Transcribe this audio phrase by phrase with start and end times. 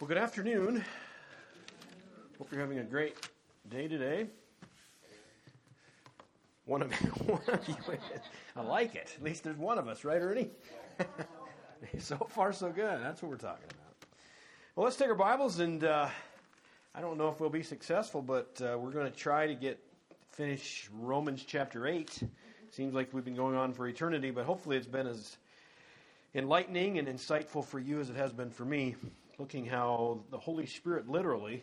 [0.00, 0.84] Well, good afternoon.
[2.38, 3.16] Hope you're having a great
[3.68, 4.28] day today.
[6.66, 6.92] One of,
[7.26, 7.74] one of you,
[8.54, 9.12] I like it.
[9.16, 10.50] At least there's one of us, right, Ernie?
[11.98, 13.00] so far, so good.
[13.02, 13.96] That's what we're talking about.
[14.76, 16.08] Well, let's take our Bibles, and uh,
[16.94, 19.80] I don't know if we'll be successful, but uh, we're going to try to get
[20.30, 22.22] finish Romans chapter eight.
[22.70, 25.38] Seems like we've been going on for eternity, but hopefully it's been as
[26.36, 28.94] enlightening and insightful for you as it has been for me
[29.38, 31.62] looking how the Holy Spirit literally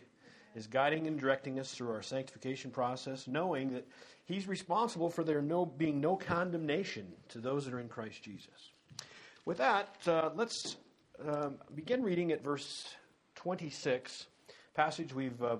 [0.54, 3.86] is guiding and directing us through our sanctification process, knowing that
[4.24, 8.72] He's responsible for there no, being no condemnation to those that are in Christ Jesus.
[9.44, 10.76] With that, uh, let's
[11.24, 12.94] um, begin reading at verse
[13.36, 14.26] 26,
[14.74, 15.58] passage we've uh,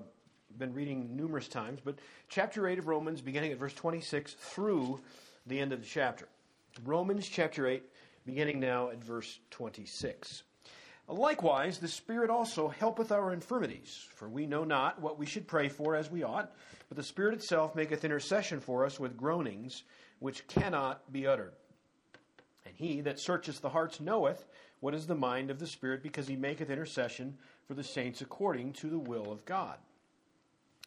[0.57, 4.99] been reading numerous times, but chapter 8 of Romans, beginning at verse 26 through
[5.45, 6.27] the end of the chapter.
[6.83, 7.83] Romans chapter 8,
[8.25, 10.43] beginning now at verse 26.
[11.09, 15.69] Likewise, the Spirit also helpeth our infirmities, for we know not what we should pray
[15.69, 16.51] for as we ought,
[16.89, 19.83] but the Spirit itself maketh intercession for us with groanings
[20.19, 21.53] which cannot be uttered.
[22.65, 24.45] And he that searcheth the hearts knoweth
[24.81, 28.73] what is the mind of the Spirit, because he maketh intercession for the saints according
[28.73, 29.77] to the will of God.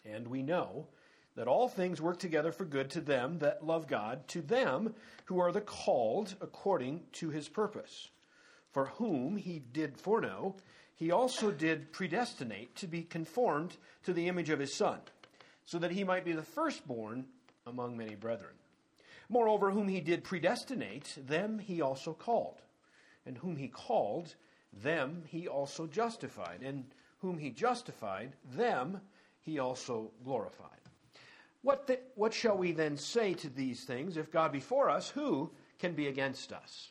[0.05, 0.87] And we know
[1.35, 5.41] that all things work together for good to them that love God, to them who
[5.41, 8.11] are the called according to his purpose
[8.73, 10.57] for whom he did foreknow,
[10.95, 14.99] he also did predestinate to be conformed to the image of his Son,
[15.65, 17.25] so that he might be the firstborn
[17.67, 18.55] among many brethren.
[19.29, 22.61] Moreover, whom he did predestinate, them he also called.
[23.25, 24.35] And whom he called,
[24.73, 26.63] them he also justified.
[26.63, 26.85] And
[27.19, 29.01] whom he justified, them
[29.41, 30.69] he also glorified.
[31.63, 34.17] What, the, what shall we then say to these things?
[34.17, 36.91] If God be for us, who can be against us?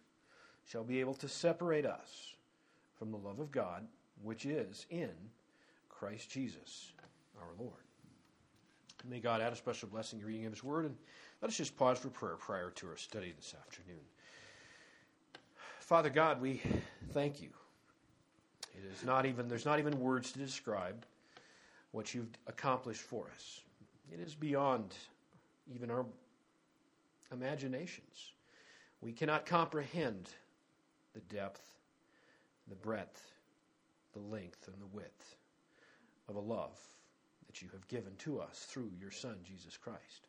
[0.71, 2.33] shall be able to separate us
[2.97, 3.85] from the love of God,
[4.23, 5.09] which is in
[5.89, 6.93] Christ Jesus
[7.41, 7.73] our Lord.
[9.09, 10.95] May God add a special blessing to reading of His Word, and
[11.41, 13.99] let us just pause for prayer prior to our study this afternoon.
[15.79, 16.61] Father God, we
[17.11, 17.49] thank you.
[18.73, 21.05] It is not even there's not even words to describe
[21.91, 23.61] what you've accomplished for us.
[24.13, 24.93] It is beyond
[25.75, 26.05] even our
[27.31, 28.31] imaginations.
[29.01, 30.29] We cannot comprehend
[31.13, 31.61] the depth,
[32.67, 33.33] the breadth,
[34.13, 35.35] the length, and the width
[36.27, 36.79] of a love
[37.47, 40.27] that you have given to us through your Son, Jesus Christ.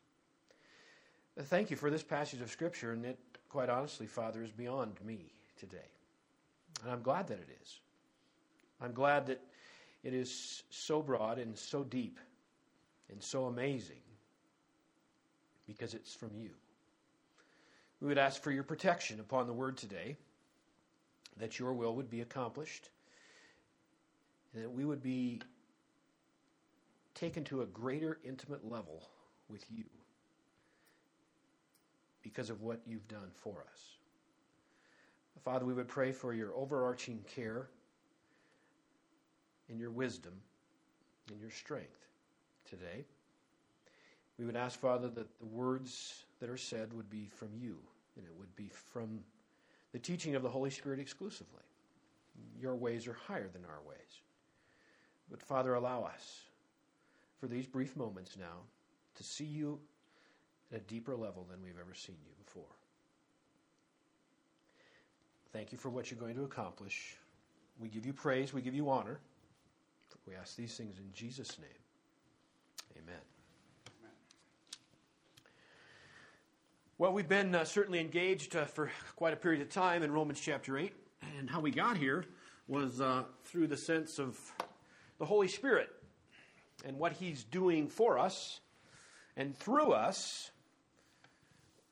[1.39, 4.99] Uh, thank you for this passage of Scripture, and it, quite honestly, Father, is beyond
[5.05, 5.77] me today.
[6.83, 7.79] And I'm glad that it is.
[8.81, 9.41] I'm glad that
[10.03, 12.19] it is so broad and so deep
[13.09, 14.01] and so amazing
[15.65, 16.49] because it's from you.
[18.01, 20.17] We would ask for your protection upon the word today,
[21.37, 22.89] that your will would be accomplished,
[24.53, 25.41] and that we would be
[27.15, 29.07] taken to a greater intimate level
[29.49, 29.85] with you
[32.21, 33.97] because of what you've done for us.
[35.43, 37.67] Father, we would pray for your overarching care
[39.69, 40.33] and your wisdom
[41.29, 42.07] and your strength
[42.69, 43.03] today.
[44.39, 47.77] We would ask, Father, that the words that are said would be from you
[48.15, 49.19] and it would be from
[49.93, 51.61] the teaching of the Holy Spirit exclusively.
[52.59, 54.21] Your ways are higher than our ways.
[55.29, 56.41] But Father, allow us
[57.39, 58.57] for these brief moments now
[59.15, 59.79] to see you
[60.71, 62.63] at a deeper level than we've ever seen you before.
[65.51, 67.15] Thank you for what you're going to accomplish.
[67.79, 69.19] We give you praise, we give you honor.
[70.27, 72.97] We ask these things in Jesus' name.
[72.97, 73.32] Amen.
[77.03, 80.39] Well, we've been uh, certainly engaged uh, for quite a period of time in Romans
[80.39, 80.93] chapter 8,
[81.37, 82.23] and how we got here
[82.65, 84.39] was uh, through the sense of
[85.19, 85.89] the Holy Spirit
[86.85, 88.61] and what He's doing for us
[89.35, 90.51] and through us,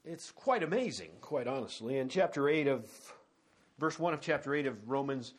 [0.05, 1.97] it's quite amazing, quite honestly.
[1.97, 3.13] In chapter 8 of,
[3.79, 5.33] verse 1 of chapter 8 of Romans,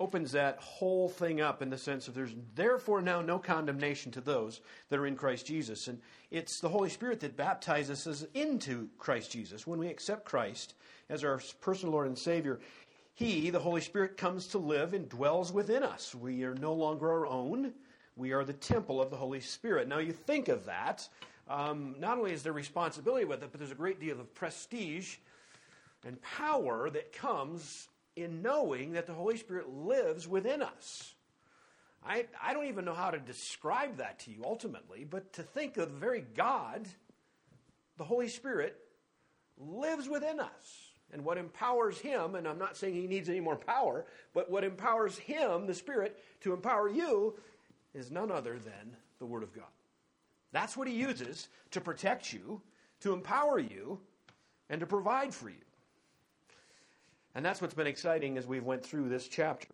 [0.00, 4.20] opens that whole thing up in the sense of there's therefore now no condemnation to
[4.22, 5.88] those that are in Christ Jesus.
[5.88, 6.00] And
[6.30, 9.66] it's the Holy Spirit that baptizes us into Christ Jesus.
[9.66, 10.74] When we accept Christ
[11.10, 12.60] as our personal Lord and Savior,
[13.14, 16.14] He, the Holy Spirit, comes to live and dwells within us.
[16.14, 17.74] We are no longer our own.
[18.16, 19.86] We are the temple of the Holy Spirit.
[19.86, 21.06] Now, you think of that.
[21.46, 25.16] Um, not only is there responsibility with it, but there's a great deal of prestige
[26.06, 31.14] and power that comes in knowing that the Holy Spirit lives within us.
[32.04, 35.76] I, I don't even know how to describe that to you ultimately, but to think
[35.76, 36.88] of the very God,
[37.98, 38.76] the Holy Spirit,
[39.58, 40.92] lives within us.
[41.12, 44.64] And what empowers him, and I'm not saying he needs any more power, but what
[44.64, 47.34] empowers him, the Spirit, to empower you
[47.94, 49.64] is none other than the Word of God.
[50.52, 52.60] That's what he uses to protect you,
[53.00, 53.98] to empower you,
[54.68, 55.56] and to provide for you.
[57.34, 59.68] And that's what's been exciting as we've went through this chapter,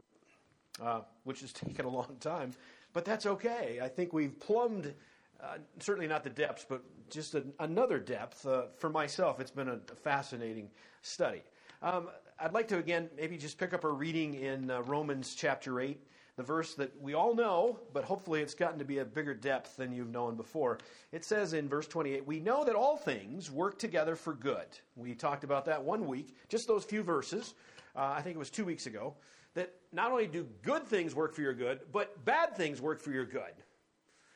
[0.82, 2.52] uh, which has taken a long time.
[2.92, 3.78] But that's okay.
[3.82, 4.94] I think we've plumbed,
[5.42, 8.46] uh, certainly not the depths, but just a, another depth.
[8.46, 10.70] Uh, for myself, it's been a, fascinating
[11.02, 11.42] study.
[11.82, 12.08] Um,
[12.38, 15.98] I'd like to, again, maybe just pick up our reading in uh, Romans chapter 8
[16.36, 19.76] the verse that we all know, but hopefully it's gotten to be a bigger depth
[19.76, 20.78] than you've known before.
[21.10, 24.66] It says in verse 28, We know that all things work together for good.
[24.96, 27.54] We talked about that one week, just those few verses.
[27.96, 29.14] Uh, I think it was two weeks ago.
[29.54, 33.10] That not only do good things work for your good, but bad things work for
[33.10, 33.54] your good.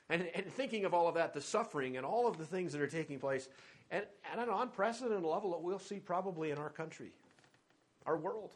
[0.08, 2.80] And, and thinking of all of that, the suffering and all of the things that
[2.80, 3.50] are taking place,
[3.90, 7.12] and at an unprecedented level that we'll see probably in our country,
[8.06, 8.52] our world.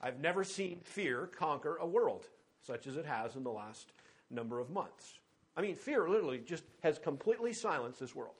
[0.00, 2.26] I've never seen fear conquer a world
[2.66, 3.92] such as it has in the last
[4.30, 5.18] number of months.
[5.56, 8.34] I mean, fear literally just has completely silenced this world.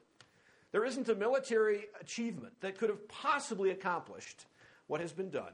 [0.73, 4.45] There isn't a military achievement that could have possibly accomplished
[4.89, 5.53] what has been done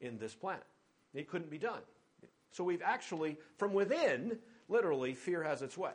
[0.00, 0.66] in this planet.
[1.14, 1.80] It couldn't be done.
[2.52, 4.38] So we've actually, from within,
[4.68, 5.94] literally, fear has its way.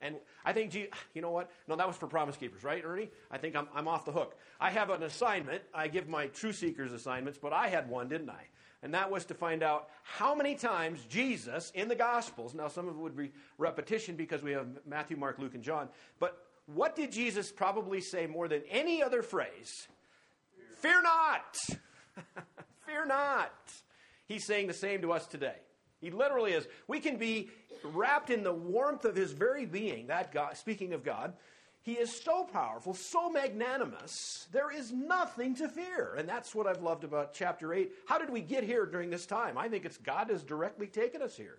[0.00, 1.50] And I think, you know what?
[1.68, 3.10] No, that was for Promise Keepers, right, Ernie?
[3.30, 4.36] I think I'm, I'm off the hook.
[4.60, 5.62] I have an assignment.
[5.72, 8.44] I give my True Seekers assignments, but I had one, didn't I?
[8.84, 12.86] And that was to find out how many times Jesus in the Gospels, now some
[12.86, 15.88] of it would be repetition because we have Matthew, Mark, Luke, and John,
[16.20, 19.88] but what did Jesus probably say more than any other phrase?
[20.78, 21.56] Fear, Fear not!
[22.86, 23.52] Fear not!
[24.26, 25.56] He's saying the same to us today.
[26.00, 26.66] He literally is.
[26.86, 27.48] We can be
[27.82, 31.32] wrapped in the warmth of his very being, that God, speaking of God,
[31.84, 36.14] he is so powerful, so magnanimous, there is nothing to fear.
[36.16, 37.92] And that's what I've loved about chapter 8.
[38.06, 39.58] How did we get here during this time?
[39.58, 41.58] I think it's God has directly taken us here.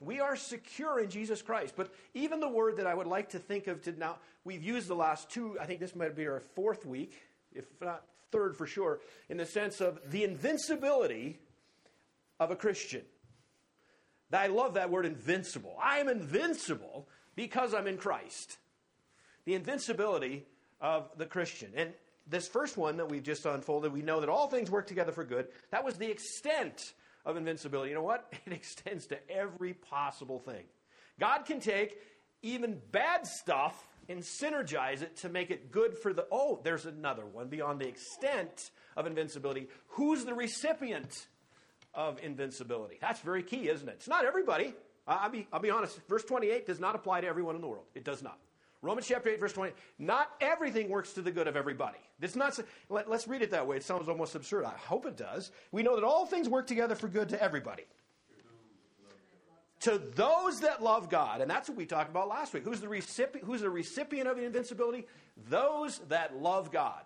[0.00, 1.74] We are secure in Jesus Christ.
[1.76, 4.88] But even the word that I would like to think of to now, we've used
[4.88, 7.14] the last two, I think this might be our fourth week,
[7.54, 8.02] if not
[8.32, 8.98] third for sure,
[9.28, 11.38] in the sense of the invincibility
[12.40, 13.02] of a Christian.
[14.32, 15.76] I love that word invincible.
[15.80, 17.06] I am invincible
[17.36, 18.58] because I'm in Christ
[19.46, 20.44] the invincibility
[20.80, 21.72] of the Christian.
[21.74, 21.92] And
[22.26, 25.24] this first one that we've just unfolded, we know that all things work together for
[25.24, 25.46] good.
[25.70, 26.92] That was the extent
[27.24, 27.90] of invincibility.
[27.90, 28.32] You know what?
[28.46, 30.64] It extends to every possible thing.
[31.18, 31.98] God can take
[32.42, 36.26] even bad stuff and synergize it to make it good for the.
[36.30, 39.68] Oh, there's another one beyond the extent of invincibility.
[39.88, 41.26] Who's the recipient
[41.94, 42.98] of invincibility?
[43.00, 43.92] That's very key, isn't it?
[43.92, 44.74] It's not everybody.
[45.08, 45.98] I'll be, I'll be honest.
[46.08, 47.86] Verse 28 does not apply to everyone in the world.
[47.94, 48.38] It does not.
[48.86, 49.72] Romans chapter 8, verse 20.
[49.98, 51.98] Not everything works to the good of everybody.
[52.20, 53.76] It's not, let, us read it that way.
[53.76, 54.64] It sounds almost absurd.
[54.64, 55.50] I hope it does.
[55.72, 57.84] We know that all things work together for good to everybody.
[59.80, 61.40] To those that love God.
[61.40, 62.64] And that's what we talked about last week.
[62.64, 65.06] Who's the recipient, who's the recipient of the invincibility?
[65.48, 67.02] Those that love God.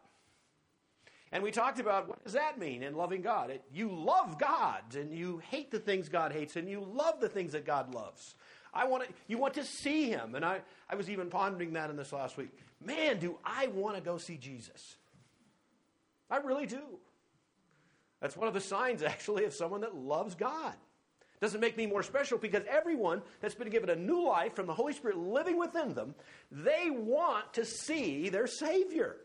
[1.33, 3.51] And we talked about what does that mean in loving God?
[3.51, 7.29] It, you love God and you hate the things God hates and you love the
[7.29, 8.35] things that God loves.
[8.73, 10.35] I want to, you want to see him.
[10.35, 12.51] And I, I was even pondering that in this last week.
[12.85, 14.97] Man, do I want to go see Jesus?
[16.31, 16.83] I really do.
[18.21, 20.75] That's one of the signs, actually, of someone that loves God.
[21.41, 24.75] Doesn't make me more special because everyone that's been given a new life from the
[24.75, 26.15] Holy Spirit living within them,
[26.51, 29.17] they want to see their Savior.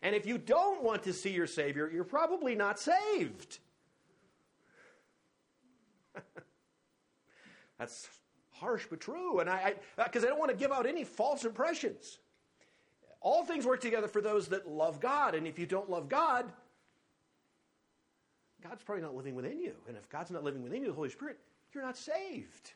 [0.00, 3.58] And if you don't want to see your Savior, you're probably not saved.
[7.78, 8.08] That's
[8.54, 9.40] harsh but true.
[9.40, 12.18] And I, because I, uh, I, don't want to give out any false impressions.
[13.20, 15.34] All things work together for those that love God.
[15.34, 16.52] And if you don't love God,
[18.62, 19.74] God's probably not living within you.
[19.88, 21.38] And if God's not living within you, the Holy Spirit,
[21.72, 22.72] you're not saved.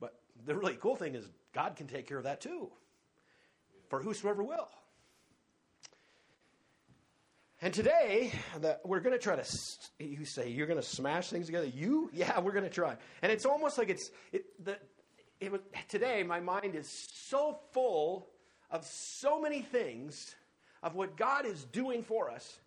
[0.00, 2.70] But the really cool thing is God can take care of that too
[3.90, 4.68] for whosoever will.
[7.62, 9.44] And today, the, we're going to try to,
[9.98, 11.66] you say, you're going to smash things together.
[11.66, 12.10] You?
[12.14, 12.96] Yeah, we're going to try.
[13.22, 14.78] And it's almost like it's, it, the,
[15.40, 16.88] it was, today, my mind is
[17.28, 18.28] so full
[18.70, 20.34] of so many things
[20.82, 22.58] of what God is doing for us.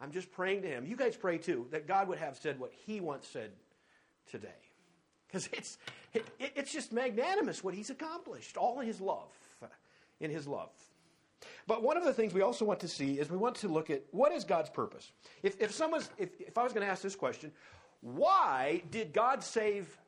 [0.00, 0.86] I'm just praying to Him.
[0.86, 3.50] You guys pray too, that God would have said what He once said
[4.30, 4.48] today.
[5.26, 5.78] Because it's,
[6.14, 9.32] it, it's just magnanimous what He's accomplished, all His love,
[10.20, 10.70] in His love.
[11.68, 13.90] But one of the things we also want to see is we want to look
[13.90, 15.12] at what is God's purpose.
[15.42, 17.52] If, if, someone's, if, if I was going to ask this question,
[18.00, 19.98] why did God save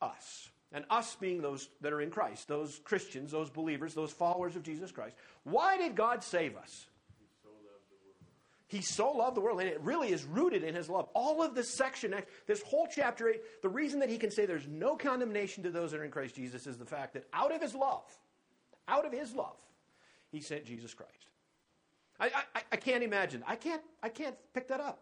[0.00, 0.48] us?
[0.72, 4.62] And us being those that are in Christ, those Christians, those believers, those followers of
[4.62, 5.14] Jesus Christ.
[5.42, 6.86] Why did God save us?
[7.18, 8.24] He so loved the world,
[8.68, 11.08] He so loved the world, and it really is rooted in his love.
[11.12, 12.14] All of this section,
[12.46, 15.90] this whole chapter 8, the reason that he can say there's no condemnation to those
[15.90, 18.04] that are in Christ Jesus is the fact that out of his love,
[18.88, 19.58] out of his love,
[20.30, 21.26] he sent Jesus Christ.
[22.18, 23.42] I, I, I can't imagine.
[23.46, 25.00] I can't, I can't pick that up.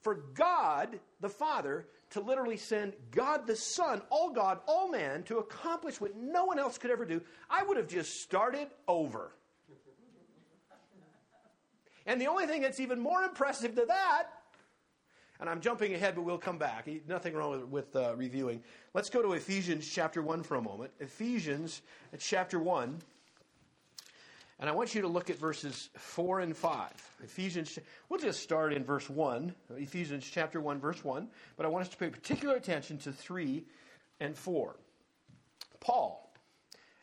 [0.00, 5.38] For God the Father to literally send God the Son, all God, all man, to
[5.38, 9.32] accomplish what no one else could ever do, I would have just started over.
[12.06, 14.24] And the only thing that's even more impressive to that,
[15.38, 16.88] and I'm jumping ahead, but we'll come back.
[17.06, 18.62] Nothing wrong with, with uh, reviewing.
[18.94, 20.90] Let's go to Ephesians chapter 1 for a moment.
[20.98, 21.82] Ephesians
[22.18, 23.00] chapter 1.
[24.60, 26.90] And I want you to look at verses 4 and 5.
[27.24, 27.78] Ephesians,
[28.10, 31.26] we'll just start in verse 1, Ephesians chapter 1, verse 1,
[31.56, 33.64] but I want us to pay particular attention to 3
[34.20, 34.76] and 4.
[35.80, 36.30] Paul,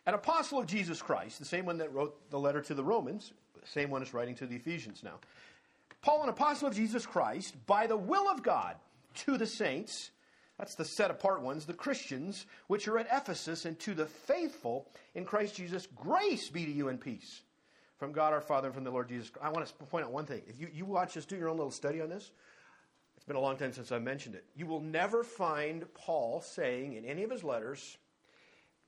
[0.06, 3.34] an apostle of Jesus Christ, the same one that wrote the letter to the Romans,
[3.64, 5.20] same one is writing to the Ephesians now.
[6.04, 8.76] Paul, an apostle of Jesus Christ, by the will of God,
[9.26, 10.12] to the saints,
[10.60, 14.88] that's the set apart ones, the Christians, which are at Ephesus, and to the faithful
[15.16, 17.42] in Christ Jesus, grace be to you and peace
[17.98, 19.32] from God our Father and from the Lord Jesus.
[19.42, 20.42] I want to point out one thing.
[20.48, 22.32] If you, you watch this, do your own little study on this.
[23.16, 24.46] It's been a long time since I mentioned it.
[24.56, 27.98] You will never find Paul saying in any of his letters,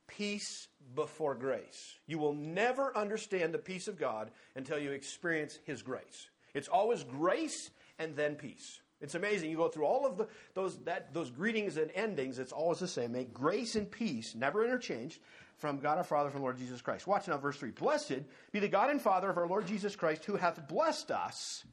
[0.08, 1.96] peace before grace.
[2.08, 6.30] You will never understand the peace of God until you experience his grace.
[6.54, 8.82] It's always grace and then peace.
[9.01, 9.50] It's amazing.
[9.50, 12.88] You go through all of the, those, that, those greetings and endings, it's always the
[12.88, 13.13] same.
[13.13, 15.20] Make grace and peace, never interchanged,
[15.60, 17.06] from God our Father, from Lord Jesus Christ.
[17.06, 17.72] Watch now, verse 3.
[17.72, 21.63] Blessed be the God and Father of our Lord Jesus Christ, who hath blessed us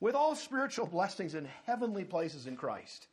[0.00, 3.06] with all spiritual blessings in heavenly places in Christ.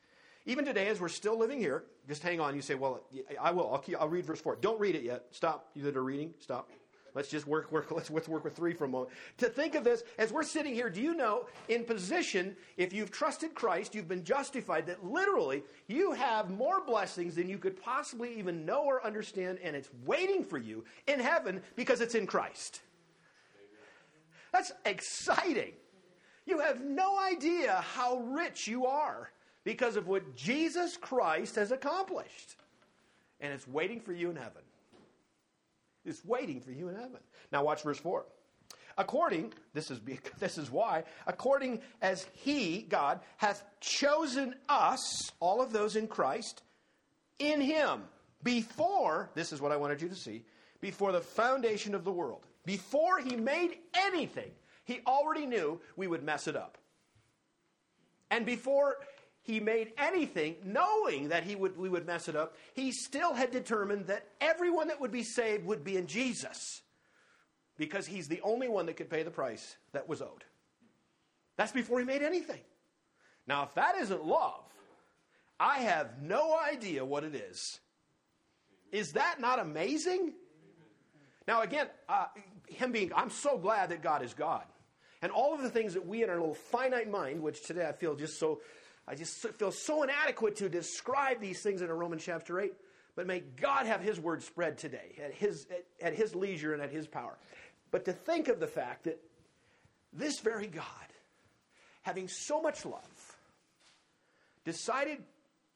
[0.45, 2.55] Even today, as we're still living here, just hang on.
[2.55, 3.03] You say, Well,
[3.39, 3.71] I will.
[3.71, 4.57] I'll, keep, I'll read verse 4.
[4.61, 5.25] Don't read it yet.
[5.31, 5.69] Stop.
[5.75, 6.69] You that are reading, stop.
[7.17, 9.09] Let's just work, work, let's, let's work with three for a moment.
[9.39, 13.09] To think of this, as we're sitting here, do you know, in position, if you've
[13.09, 18.37] trusted Christ, you've been justified, that literally you have more blessings than you could possibly
[18.37, 22.81] even know or understand, and it's waiting for you in heaven because it's in Christ.
[24.53, 25.73] That's exciting.
[26.45, 29.31] You have no idea how rich you are
[29.63, 32.57] because of what Jesus Christ has accomplished.
[33.41, 34.61] And it's waiting for you in heaven
[36.07, 37.19] is waiting for you in heaven.
[37.51, 38.25] Now watch verse 4.
[38.97, 39.99] According, this is,
[40.39, 46.63] this is why, according as he, God, hath chosen us, all of those in Christ,
[47.39, 48.03] in him,
[48.43, 50.43] before, this is what I wanted you to see,
[50.81, 52.45] before the foundation of the world.
[52.65, 54.51] Before he made anything,
[54.85, 56.77] he already knew we would mess it up.
[58.29, 58.97] And before
[59.47, 63.49] he made anything, knowing that he would, we would mess it up, he still had
[63.49, 66.81] determined that everyone that would be saved would be in Jesus
[67.77, 70.43] because he's the only one that could pay the price that was owed.
[71.55, 72.59] That's before he made anything.
[73.47, 74.65] Now, if that isn't love,
[75.57, 77.79] I have no idea what it is.
[78.91, 80.33] Is that not amazing?
[81.47, 82.25] Now, again, uh,
[82.67, 84.63] him being, I'm so glad that God is God.
[85.21, 87.93] And all of the things that we in our little finite mind, which today I
[87.93, 88.59] feel just so
[89.07, 92.73] I just feel so inadequate to describe these things in a Romans chapter 8.
[93.15, 96.81] But may God have His word spread today at His, at, at His leisure and
[96.81, 97.37] at His power.
[97.89, 99.19] But to think of the fact that
[100.13, 100.85] this very God,
[102.01, 103.37] having so much love,
[104.65, 105.19] decided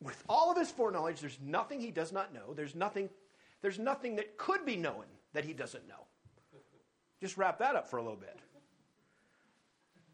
[0.01, 2.53] with all of his foreknowledge, there's nothing he does not know.
[2.53, 3.09] There's nothing,
[3.61, 6.05] there's nothing that could be known that he doesn't know.
[7.21, 8.37] Just wrap that up for a little bit.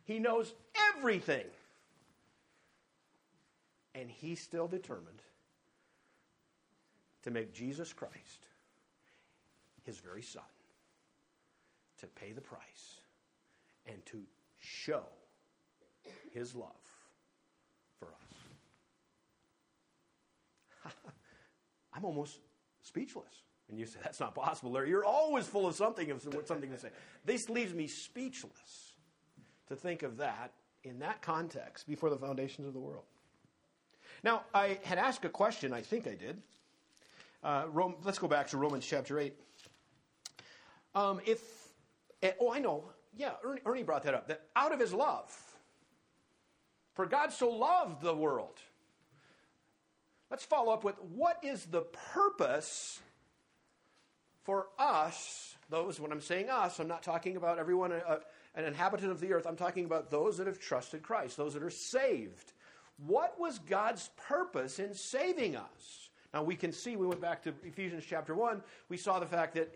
[0.03, 0.53] He knows
[0.95, 1.45] everything.
[3.97, 5.23] And he's still determined
[7.23, 8.45] to make Jesus Christ
[9.83, 10.43] his very son,
[11.99, 13.01] to pay the price,
[13.87, 14.21] and to
[14.59, 15.01] show
[16.31, 16.69] his love
[17.99, 18.09] for
[20.85, 20.93] us.
[21.93, 22.37] I'm almost
[22.83, 23.41] speechless.
[23.69, 24.89] And you say, that's not possible, Larry.
[24.89, 26.89] You're always full of something, of something to say.
[27.25, 28.93] This leaves me speechless
[29.67, 33.03] to think of that in that context before the foundations of the world.
[34.23, 36.41] Now, I had asked a question, I think I did.
[37.43, 39.33] Uh, Rome, let's go back to Romans chapter 8.
[40.95, 41.41] Um, if,
[42.23, 42.85] eh, oh, I know.
[43.15, 44.27] Yeah, Ernie, Ernie brought that up.
[44.27, 45.35] That out of his love,
[46.93, 48.59] for God so loved the world.
[50.29, 52.99] Let's follow up with what is the purpose
[54.43, 58.19] for us, those, when I'm saying us, I'm not talking about everyone, uh,
[58.55, 61.63] an inhabitant of the earth, I'm talking about those that have trusted Christ, those that
[61.63, 62.53] are saved.
[63.05, 66.09] What was God's purpose in saving us?
[66.33, 69.53] Now we can see, we went back to Ephesians chapter 1, we saw the fact
[69.55, 69.73] that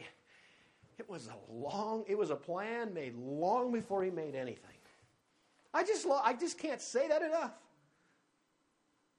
[0.98, 4.70] it was a long, it was a plan made long before he made anything.
[5.74, 7.54] I just, I just can't say that enough.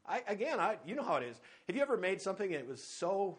[0.06, 1.40] I, again, I, you know how it is.
[1.66, 3.38] Have you ever made something and it was so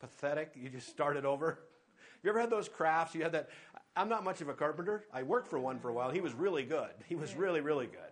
[0.00, 0.52] pathetic.
[0.56, 1.60] You just started over.
[2.22, 3.14] You ever had those crafts?
[3.14, 3.50] You had that.
[3.94, 5.04] I'm not much of a carpenter.
[5.12, 6.10] I worked for one for a while.
[6.10, 6.90] He was really good.
[7.06, 8.09] He was really, really good.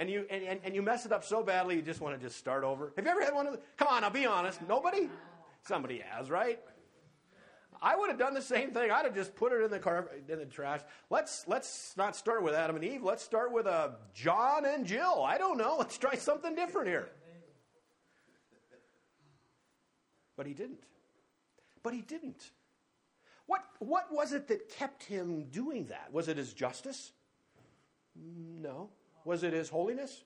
[0.00, 2.38] And you and, and, you mess it up so badly you just want to just
[2.38, 2.90] start over.
[2.96, 4.58] Have you ever had one of the come on, I'll be honest.
[4.66, 5.10] Nobody?
[5.68, 6.58] Somebody has, right?
[7.82, 8.90] I would have done the same thing.
[8.90, 10.80] I'd have just put it in the car in the trash.
[11.10, 13.02] Let's let's not start with Adam and Eve.
[13.02, 15.22] Let's start with uh, John and Jill.
[15.22, 15.76] I don't know.
[15.78, 17.10] Let's try something different here.
[20.34, 20.84] But he didn't.
[21.82, 22.52] But he didn't.
[23.44, 26.10] What, what was it that kept him doing that?
[26.10, 27.12] Was it his justice?
[28.16, 28.88] No.
[29.24, 30.24] Was it his holiness?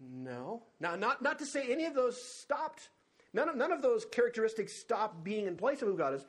[0.00, 0.62] No.
[0.78, 2.88] Now, not, not to say any of those stopped,
[3.32, 6.24] none of, none of those characteristics stopped being in place of who God is,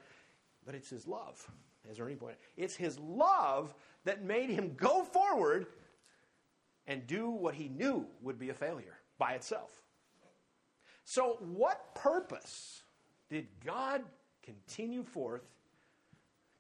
[0.66, 1.50] but it's his love,
[1.90, 3.74] as Ernie pointed It's his love
[4.04, 5.68] that made him go forward
[6.88, 9.82] and do what he knew would be a failure by itself.
[11.06, 12.84] So, what purpose
[13.30, 14.04] did God
[14.44, 15.44] continue forth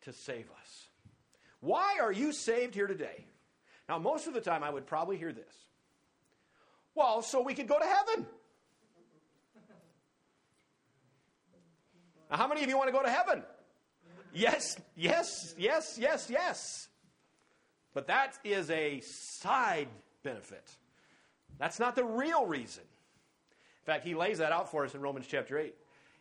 [0.01, 0.87] to save us.
[1.59, 3.25] Why are you saved here today?
[3.91, 5.53] Now, most of the time, I would probably hear this.
[6.95, 8.25] Well, so we could go to heaven.
[12.29, 13.43] Now, how many of you want to go to heaven?
[14.33, 16.87] Yes, yes, yes, yes, yes.
[17.93, 19.89] But that is a side
[20.23, 20.63] benefit.
[21.59, 22.83] That's not the real reason.
[22.83, 25.75] In fact, he lays that out for us in Romans chapter 8.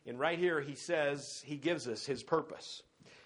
[0.08, 2.82] And right here, he says, he gives us his purpose.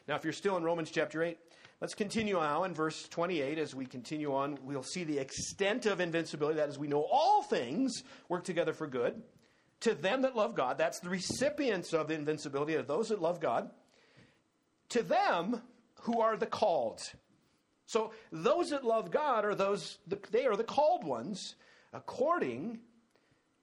[0.07, 1.39] Now, if you're still in Romans chapter 8,
[1.81, 3.59] let's continue now in verse 28.
[3.59, 6.57] As we continue on, we'll see the extent of invincibility.
[6.57, 9.23] That is, we know all things work together for good.
[9.81, 13.41] To them that love God, that's the recipients of the invincibility, of those that love
[13.41, 13.71] God.
[14.91, 15.61] To them
[16.03, 17.01] who are the called.
[17.87, 19.99] So those that love God are those,
[20.31, 21.57] they are the called ones
[21.93, 22.81] according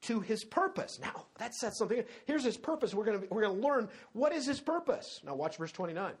[0.02, 0.98] to his purpose.
[1.00, 2.02] Now, that says something.
[2.26, 2.94] Here's his purpose.
[2.94, 5.20] We're going to, we're going to learn what is his purpose.
[5.24, 6.12] Now, watch verse 29.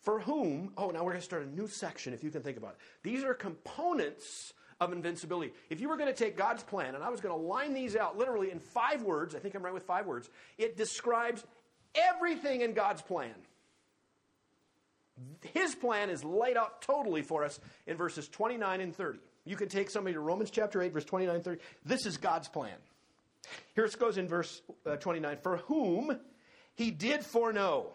[0.00, 2.56] For whom, oh, now we're going to start a new section if you can think
[2.56, 2.76] about it.
[3.02, 5.52] These are components of invincibility.
[5.68, 7.96] If you were going to take God's plan, and I was going to line these
[7.96, 11.44] out literally in five words, I think I'm right with five words, it describes
[11.94, 13.34] everything in God's plan.
[15.52, 19.18] His plan is laid out totally for us in verses 29 and 30.
[19.44, 21.60] You can take somebody to Romans chapter 8, verse 29 and 30.
[21.84, 22.76] This is God's plan.
[23.74, 26.18] Here it goes in verse uh, 29 For whom
[26.74, 27.92] he did foreknow.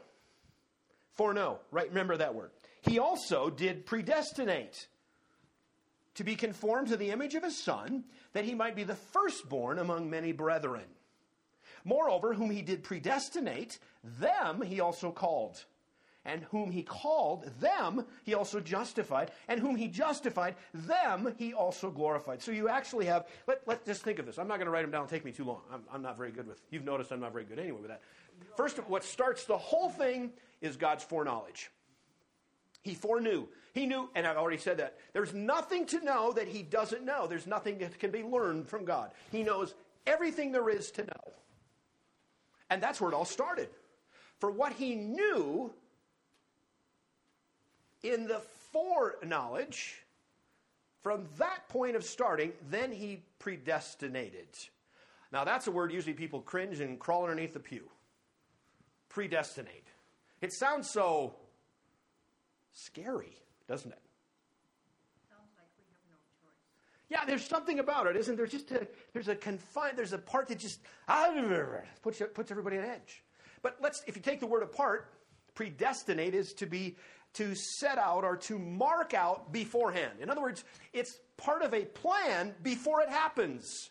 [1.16, 1.66] Foreknow, oh.
[1.72, 1.88] right?
[1.90, 2.52] Remember that word.
[2.82, 4.88] He also did predestinate
[6.16, 9.80] to be conformed to the image of his son, that he might be the firstborn
[9.80, 10.86] among many brethren.
[11.84, 15.66] Moreover, whom he did predestinate, them he also called
[16.26, 21.92] and whom he called, them he also justified, and whom he justified, them he also
[21.92, 22.42] glorified.
[22.42, 24.40] So you actually have, let, let's just think of this.
[24.40, 25.62] I'm not going to write them down, take me too long.
[25.72, 28.02] I'm, I'm not very good with, you've noticed I'm not very good anyway with that.
[28.58, 31.70] First, what starts the whole thing is God's foreknowledge.
[32.82, 33.48] He foreknew.
[33.74, 34.98] He knew, and I've already said that.
[35.12, 37.28] There's nothing to know that he doesn't know.
[37.28, 39.12] There's nothing that can be learned from God.
[39.32, 39.74] He knows
[40.08, 41.34] everything there is to know.
[42.70, 43.70] And that's where it all started.
[44.40, 45.72] For what he knew,
[48.04, 48.42] in the
[48.72, 50.04] foreknowledge,
[51.02, 54.48] from that point of starting, then he predestinated.
[55.32, 57.90] Now, that's a word usually people cringe and crawl underneath the pew.
[59.10, 59.88] Predestinate.
[60.46, 61.34] It sounds so
[62.72, 63.36] scary,
[63.68, 64.00] doesn't it?
[65.28, 66.54] Sounds like we have no choice.
[67.10, 68.46] Yeah, there's something about it, isn't there?
[68.46, 71.34] Just a, there's a confined, there's a part that just ah,
[72.04, 73.24] puts, puts everybody on edge.
[73.64, 75.12] But let's, if you take the word apart,
[75.56, 76.96] predestinate is to be
[77.34, 80.20] to set out or to mark out beforehand.
[80.22, 83.90] In other words, it's part of a plan before it happens.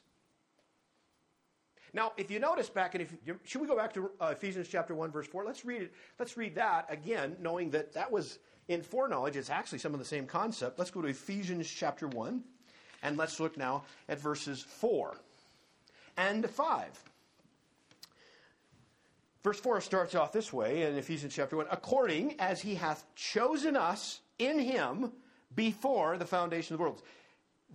[1.94, 4.96] Now, if you notice back in, if, should we go back to uh, Ephesians chapter
[4.96, 5.44] 1, verse 4?
[5.44, 5.94] Let's read it.
[6.18, 9.36] Let's read that again, knowing that that was in foreknowledge.
[9.36, 10.76] It's actually some of the same concept.
[10.76, 12.42] Let's go to Ephesians chapter 1,
[13.04, 15.16] and let's look now at verses 4
[16.16, 17.04] and 5.
[19.44, 23.76] Verse 4 starts off this way in Ephesians chapter 1 according as he hath chosen
[23.76, 25.12] us in him
[25.54, 27.02] before the foundation of the world,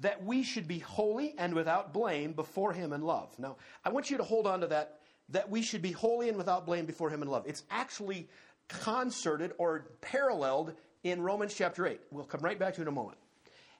[0.01, 3.37] that we should be holy and without blame before him in love.
[3.37, 6.37] Now, I want you to hold on to that, that we should be holy and
[6.37, 7.43] without blame before him in love.
[7.45, 8.29] It's actually
[8.67, 11.99] concerted or paralleled in Romans chapter 8.
[12.11, 13.17] We'll come right back to it in a moment.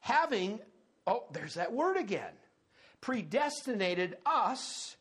[0.01, 0.60] Having,
[1.08, 2.34] oh, there's that word again,
[3.01, 4.95] predestinated us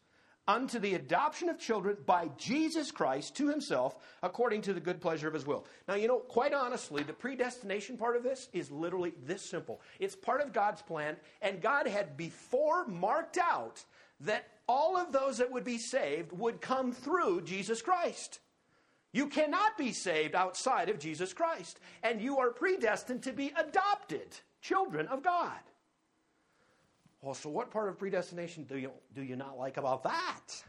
[0.48, 5.28] unto the adoption of children by Jesus Christ to himself according to the good pleasure
[5.28, 5.66] of his will.
[5.87, 9.82] Now, you know, quite honestly, the predestination part of this is literally this simple.
[10.00, 13.84] It's part of God's plan, and God had before marked out
[14.20, 18.40] that all of those that would be saved would come through Jesus Christ.
[19.12, 24.37] You cannot be saved outside of Jesus Christ, and you are predestined to be adopted
[24.61, 25.58] children of God.
[27.20, 30.64] Well, so what part of predestination do you, do you not like about that?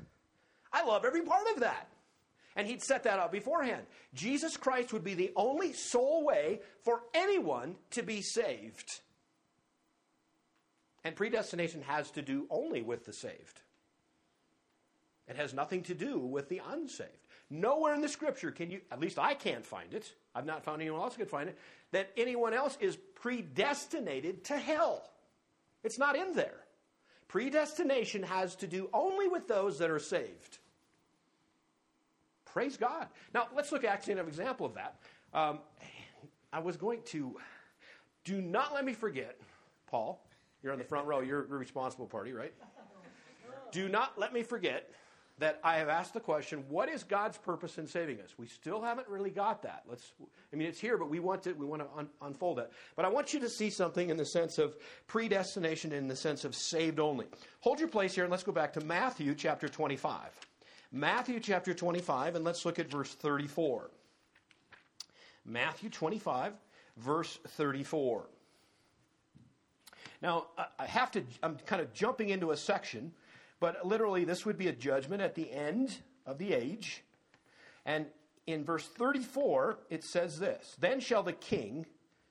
[0.74, 1.90] I love every part of that.
[2.56, 3.84] And he'd set that up beforehand.
[4.14, 9.00] Jesus Christ would be the only sole way for anyone to be saved.
[11.04, 13.62] And predestination has to do only with the saved.
[15.28, 17.10] It has nothing to do with the unsaved.
[17.52, 20.82] Nowhere in the scripture can you, at least I can't find it, I've not found
[20.82, 21.58] anyone else could find it,
[21.92, 25.08] that anyone else is predestinated to hell.
[25.84, 26.66] It's not in there.
[27.28, 30.58] Predestination has to do only with those that are saved.
[32.46, 33.08] Praise God.
[33.34, 34.96] Now, let's look actually at an example of that.
[35.34, 35.60] Um,
[36.52, 37.38] I was going to,
[38.24, 39.40] do not let me forget,
[39.88, 40.26] Paul,
[40.64, 42.54] you're on the front row, you're responsible party, right?
[43.72, 44.90] Do not let me forget
[45.40, 48.38] that I have asked the question, what is God's purpose in saving us?
[48.38, 49.84] We still haven't really got that.
[49.88, 50.12] Let's,
[50.52, 52.72] I mean, it's here, but we want to, we want to un- unfold it.
[52.98, 54.76] But I want you to see something in the sense of
[55.08, 57.26] predestination, in the sense of saved only.
[57.62, 60.16] Hold your place here, and let's go back to Matthew chapter 25.
[60.92, 63.90] Matthew chapter 25, and let's look at verse 34.
[65.46, 66.54] Matthew 25,
[66.98, 68.26] verse 34.
[70.22, 70.48] Now,
[70.78, 73.14] I have to, I'm kind of jumping into a section
[73.60, 77.04] but literally, this would be a judgment at the end of the age.
[77.86, 78.06] And
[78.48, 81.86] in verse 34, it says this Then shall the king,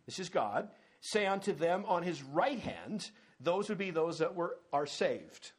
[0.06, 0.68] this is God,
[1.00, 3.10] say unto them on his right hand,
[3.40, 5.52] those would be those that were, are saved.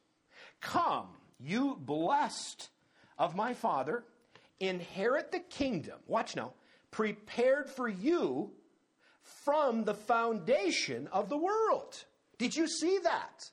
[0.62, 1.08] Come,
[1.40, 2.70] you blessed
[3.18, 4.04] of my Father,
[4.60, 6.00] inherit the kingdom.
[6.08, 6.54] Watch now.
[6.92, 8.52] Prepared for you
[9.46, 12.04] from the foundation of the world.
[12.38, 13.50] Did you see that?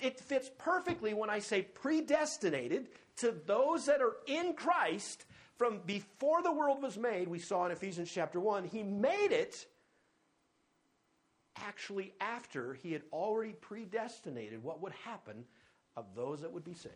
[0.00, 5.24] It fits perfectly when I say predestinated to those that are in Christ
[5.56, 7.28] from before the world was made.
[7.28, 9.66] We saw in Ephesians chapter 1, he made it
[11.56, 15.44] actually after he had already predestinated what would happen
[15.96, 16.94] of those that would be saved.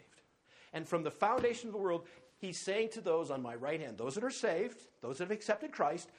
[0.72, 2.06] And from the foundation of the world,
[2.38, 5.30] he's saying to those on my right hand, those that are saved, those that have
[5.30, 6.10] accepted Christ,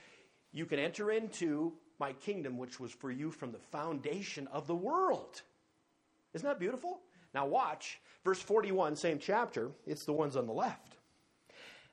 [0.54, 4.76] you can enter into my kingdom, which was for you from the foundation of the
[4.76, 5.42] world.
[6.34, 7.02] Isn't that beautiful?
[7.34, 9.72] Now, watch verse 41, same chapter.
[9.86, 10.98] It's the ones on the left.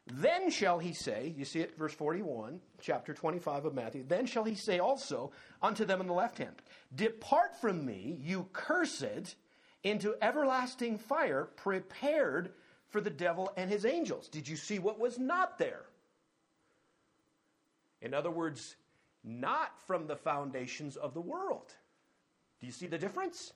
[0.07, 4.05] Then shall he say, you see it, verse 41, chapter 25 of Matthew.
[4.07, 6.57] Then shall he say also unto them on the left hand,
[6.95, 9.37] Depart from me, you cursed,
[9.83, 12.53] into everlasting fire, prepared
[12.89, 14.29] for the devil and his angels.
[14.29, 15.85] Did you see what was not there?
[18.03, 18.77] In other words,
[19.23, 21.73] not from the foundations of the world.
[22.61, 23.53] Do you see the difference?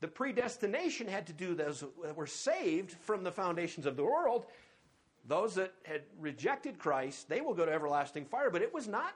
[0.00, 4.46] The predestination had to do those that were saved from the foundations of the world.
[5.26, 9.14] Those that had rejected Christ, they will go to everlasting fire, but it was not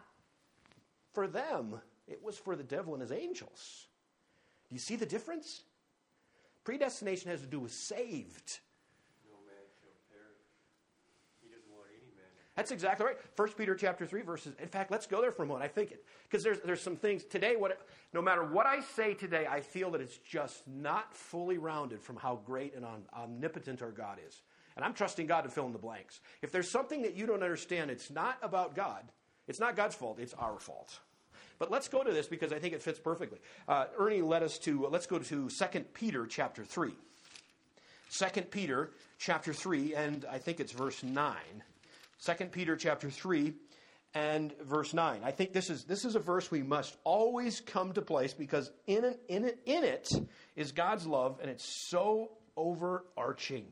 [1.13, 3.87] for them, it was for the devil and his angels.
[4.69, 5.63] Do you see the difference?
[6.65, 8.61] Predestination has to do with saved.
[12.57, 13.17] That's exactly right.
[13.35, 14.55] 1 Peter chapter 3 verses.
[14.61, 15.65] In fact, let's go there for a moment.
[15.65, 17.81] I think it because there's there's some things today what
[18.13, 22.17] no matter what I say today, I feel that it's just not fully rounded from
[22.17, 24.41] how great and omnipotent our God is.
[24.77, 26.21] And I'm trusting God to fill in the blanks.
[26.43, 29.03] If there's something that you don't understand, it's not about God.
[29.47, 30.99] It's not God's fault, it's our fault.
[31.59, 33.39] But let's go to this because I think it fits perfectly.
[33.69, 36.91] Uh, Ernie led us to, let's go to 2 Peter chapter 3.
[38.11, 41.35] 2 Peter chapter 3, and I think it's verse 9.
[42.25, 43.53] 2 Peter chapter 3
[44.15, 45.21] and verse 9.
[45.23, 48.71] I think this is, this is a verse we must always come to place because
[48.87, 50.11] in it, in, in it
[50.57, 53.67] is God's love and it's so overarching.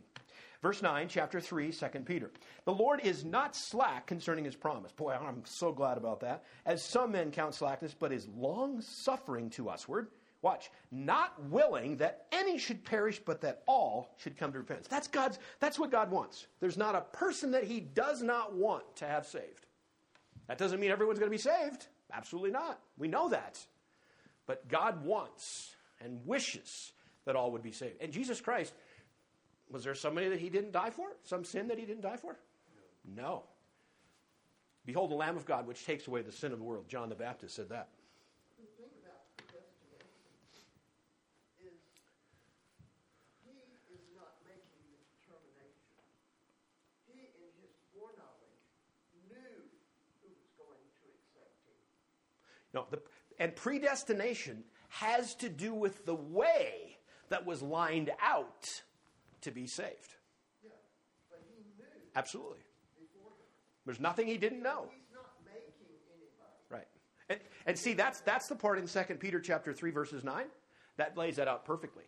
[0.60, 2.30] Verse 9, chapter 3, 2 Peter.
[2.66, 4.92] The Lord is not slack concerning his promise.
[4.92, 6.44] Boy, I'm so glad about that.
[6.66, 10.08] As some men count slackness, but is long suffering to usward.
[10.42, 14.88] Watch, not willing that any should perish, but that all should come to repentance.
[14.88, 16.46] That's God's, that's what God wants.
[16.60, 19.66] There's not a person that he does not want to have saved.
[20.48, 21.86] That doesn't mean everyone's going to be saved.
[22.12, 22.80] Absolutely not.
[22.98, 23.64] We know that.
[24.46, 26.92] But God wants and wishes
[27.24, 28.02] that all would be saved.
[28.02, 28.74] And Jesus Christ,
[29.70, 31.06] was there somebody that he didn't die for?
[31.22, 32.36] Some sin that he didn't die for?
[33.16, 33.44] No.
[34.84, 36.88] Behold the Lamb of God, which takes away the sin of the world.
[36.88, 37.88] John the Baptist said that.
[38.58, 40.18] The thing about predestination
[41.62, 41.78] is
[43.46, 43.54] he
[43.94, 46.02] is not making the determination.
[47.06, 48.58] He, in his foreknowledge,
[49.30, 49.54] knew
[50.18, 51.78] who was going to accept him.
[52.74, 53.00] No, the,
[53.38, 58.82] and predestination has to do with the way that was lined out
[59.42, 60.14] to be saved.
[60.62, 60.70] Yeah,
[62.14, 62.58] Absolutely.
[63.84, 64.86] There's nothing he didn't know.
[66.70, 66.86] Right.
[67.28, 70.44] And, and see, that's, that's the part in 2 Peter chapter 3, verses 9,
[70.96, 72.04] that lays that out perfectly.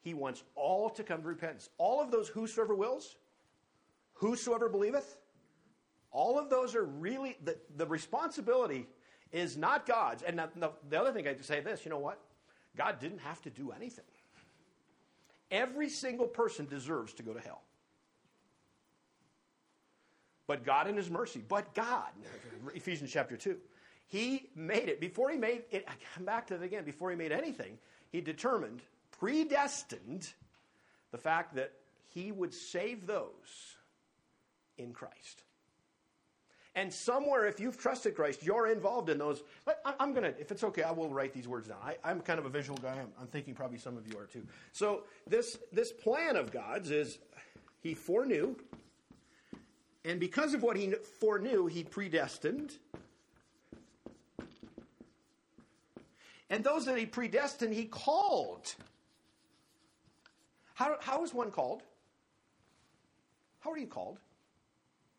[0.00, 1.68] He wants all to come to repentance.
[1.78, 3.16] All of those whosoever wills,
[4.14, 5.16] whosoever believeth,
[6.10, 8.86] all of those are really, the, the responsibility
[9.32, 10.22] is not God's.
[10.22, 12.18] And the, the other thing I'd say this, you know what?
[12.76, 14.04] God didn't have to do anything.
[15.50, 17.62] Every single person deserves to go to hell.
[20.46, 22.08] But God in His mercy, but God,
[22.74, 23.56] Ephesians chapter 2,
[24.08, 25.00] He made it.
[25.00, 27.78] Before He made it, I come back to it again, before He made anything,
[28.10, 28.80] He determined,
[29.18, 30.32] predestined,
[31.10, 31.72] the fact that
[32.08, 33.76] He would save those
[34.78, 35.42] in Christ.
[36.74, 39.42] And somewhere, if you've trusted Christ, you're involved in those.
[39.84, 41.76] I'm going to, if it's okay, I will write these words down.
[41.84, 42.92] I, I'm kind of a visual guy.
[42.92, 44.46] I'm, I'm thinking probably some of you are too.
[44.72, 47.18] So this this plan of God's is
[47.80, 48.56] He foreknew,
[50.04, 52.72] and because of what He foreknew, He predestined.
[56.48, 58.74] And those that He predestined, He called.
[60.74, 61.82] How, how is one called?
[63.60, 64.18] How are you called?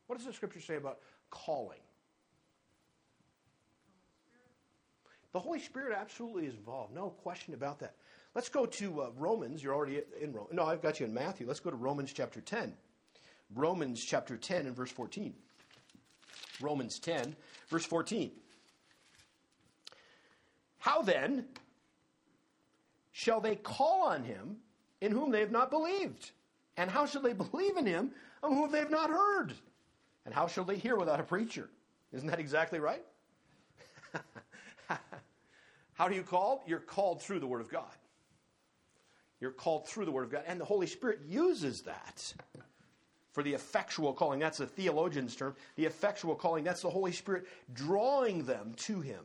[0.07, 0.99] What does the scripture say about
[1.33, 1.79] calling?
[5.31, 6.93] The Holy Spirit absolutely is involved.
[6.93, 7.95] No question about that.
[8.35, 9.63] Let's go to uh, Romans.
[9.63, 10.47] You're already in Rome.
[10.51, 11.47] No, I've got you in Matthew.
[11.47, 12.73] Let's go to Romans chapter 10.
[13.55, 15.33] Romans chapter 10 and verse 14.
[16.61, 17.35] Romans 10,
[17.69, 18.31] verse 14.
[20.77, 21.45] How then
[23.11, 24.57] shall they call on him
[25.01, 26.31] in whom they have not believed?
[26.77, 28.11] And how shall they believe in him
[28.43, 29.53] of whom they have not heard?
[30.25, 31.69] And how shall they hear without a preacher?
[32.11, 33.03] Isn't that exactly right?
[35.93, 36.63] how do you call?
[36.67, 37.91] You're called through the Word of God.
[39.39, 40.43] You're called through the Word of God.
[40.47, 42.33] And the Holy Spirit uses that
[43.33, 44.39] for the effectual calling.
[44.39, 45.55] That's a theologian's term.
[45.75, 49.19] The effectual calling, that's the Holy Spirit drawing them to Him.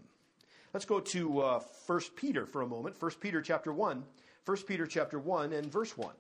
[0.75, 3.01] Let's go to uh, 1 Peter for a moment.
[3.01, 4.03] 1 Peter chapter 1.
[4.45, 6.11] 1 Peter chapter 1 and verse 1.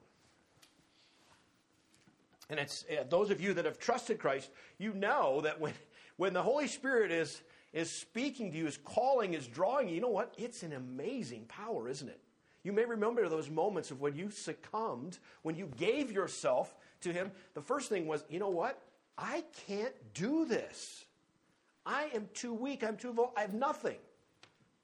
[2.51, 5.75] And it's uh, those of you that have trusted Christ, you know that when,
[6.17, 10.01] when the Holy Spirit is, is speaking to you, is calling, is drawing you, you
[10.01, 10.35] know what?
[10.39, 12.21] It's an amazing power, isn't it?
[12.65, 17.31] You may remember those moments of when you succumbed, when you gave yourself to Him.
[17.55, 18.83] The first thing was, you know what?
[19.17, 21.05] I can't do this.
[21.87, 22.85] I am too weak.
[22.85, 23.17] I'm too.
[23.37, 23.97] I have nothing.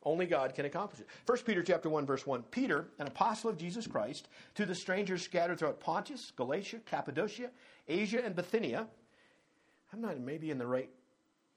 [0.05, 1.09] Only God can accomplish it.
[1.27, 2.43] 1 Peter chapter 1 verse 1.
[2.51, 7.51] Peter, an apostle of Jesus Christ, to the strangers scattered throughout Pontus, Galatia, Cappadocia,
[7.89, 8.87] Asia and Bithynia.
[9.93, 10.91] I'm not maybe in the right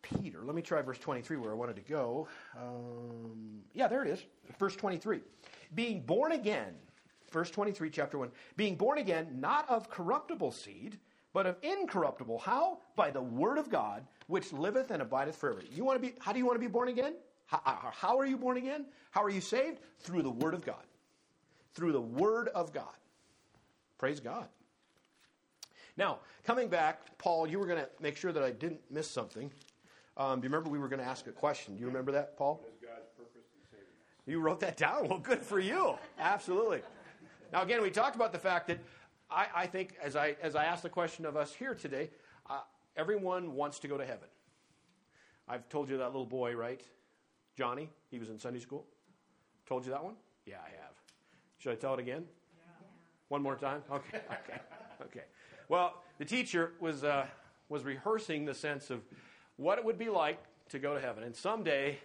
[0.02, 0.40] Peter.
[0.44, 2.28] Let me try verse 23 where I wanted to go.
[2.58, 4.24] Um, yeah, there it is.
[4.60, 5.20] Verse 23.
[5.76, 6.74] Being born again,
[7.32, 8.30] verse 23 chapter 1.
[8.56, 10.98] Being born again not of corruptible seed,
[11.34, 12.40] but of incorruptible.
[12.40, 12.80] How?
[12.96, 15.62] By the word of God, which liveth and abideth forever.
[15.70, 17.16] You want to be how do you want to be born again?
[17.48, 18.86] How, how are you born again?
[19.12, 19.80] How are you saved?
[20.00, 20.84] Through the Word of God.
[21.74, 22.86] Through the Word of God.
[23.98, 24.48] Praise God.
[25.96, 29.52] Now, coming back, Paul, you were going to make sure that I didn't miss something.
[30.18, 31.76] Um, do you remember we were going to ask a question?
[31.76, 32.62] Do you remember that, Paul?
[34.26, 35.08] You wrote that down?
[35.08, 35.96] Well, good for you.
[36.20, 36.82] Absolutely.
[37.54, 38.80] Now, again, we talked about the fact that
[39.32, 42.10] I, I think, as I, as I asked the question of us here today,
[42.50, 42.60] uh,
[42.98, 44.28] everyone wants to go to heaven.
[45.48, 46.82] I've told you that little boy, right?
[47.58, 48.86] Johnny, he was in Sunday school.
[49.66, 50.14] Told you that one?
[50.46, 50.94] Yeah, I have.
[51.58, 52.24] Should I tell it again?
[52.56, 52.88] Yeah.
[53.30, 53.82] One more time?
[53.92, 54.62] Okay, okay,
[55.04, 55.24] okay.
[55.68, 57.26] Well, the teacher was, uh,
[57.68, 59.02] was rehearsing the sense of
[59.58, 60.40] what it would be like
[60.70, 61.24] to go to heaven.
[61.24, 61.98] And someday,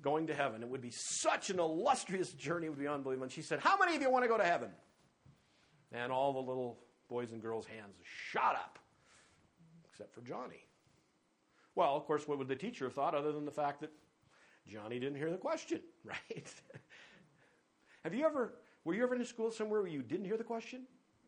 [0.00, 3.24] going to heaven, it would be such an illustrious journey, it would be unbelievable.
[3.24, 4.70] And she said, How many of you want to go to heaven?
[5.92, 8.78] And all the little boys and girls' hands shot up,
[9.90, 10.64] except for Johnny.
[11.74, 13.90] Well, of course, what would the teacher have thought other than the fact that
[14.68, 16.52] Johnny didn't hear the question, right?
[18.02, 20.44] have you ever, were you ever in a school somewhere where you didn't hear the
[20.44, 20.82] question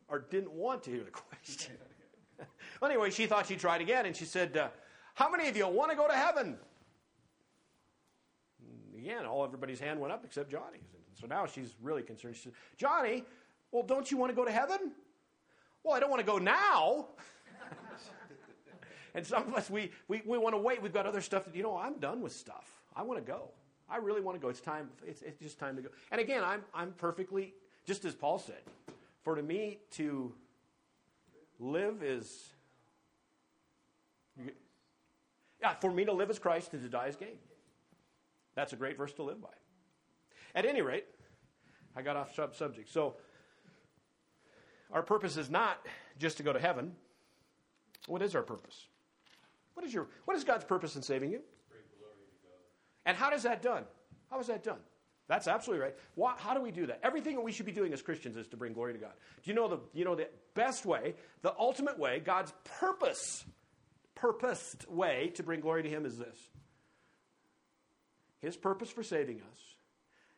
[0.07, 1.75] or didn't want to hear the question?
[2.81, 4.69] well, anyway, she thought she'd try it again and she said, uh,
[5.13, 6.57] How many of you want to go to heaven?
[8.61, 10.83] And again, all everybody's hand went up except Johnny's.
[11.19, 12.35] So now she's really concerned.
[12.35, 13.23] She said, Johnny,
[13.71, 14.91] well, don't you want to go to heaven?
[15.83, 17.07] Well, I don't want to go now.
[19.13, 20.81] and some of us, we, we, we want to wait.
[20.81, 22.78] We've got other stuff that, you know, I'm done with stuff.
[22.95, 23.49] I want to go.
[23.89, 24.49] I really want to go.
[24.49, 24.89] It's time.
[25.05, 25.89] It's, it's just time to go.
[26.11, 27.53] And again, I'm, I'm perfectly,
[27.85, 28.61] just as Paul said,
[29.23, 30.33] for to me to
[31.59, 32.49] live is,
[35.61, 37.37] yeah, for me to live as Christ and to die as gain.
[38.55, 39.49] That's a great verse to live by.
[40.55, 41.05] At any rate,
[41.95, 42.89] I got off sub subject.
[42.89, 43.15] So,
[44.91, 45.85] our purpose is not
[46.17, 46.93] just to go to heaven.
[48.07, 48.87] What is our purpose?
[49.75, 51.41] What is your what is God's purpose in saving you?
[53.09, 53.85] And how does that done?
[54.29, 54.77] How is that done?
[55.27, 55.95] That's absolutely right.
[56.13, 56.99] Why, how do we do that?
[57.01, 59.13] Everything that we should be doing as Christians is to bring glory to God.
[59.41, 63.43] Do you know the you know the best way, the ultimate way, God's purpose,
[64.13, 66.37] purposed way to bring glory to Him is this.
[68.41, 69.59] His purpose for saving us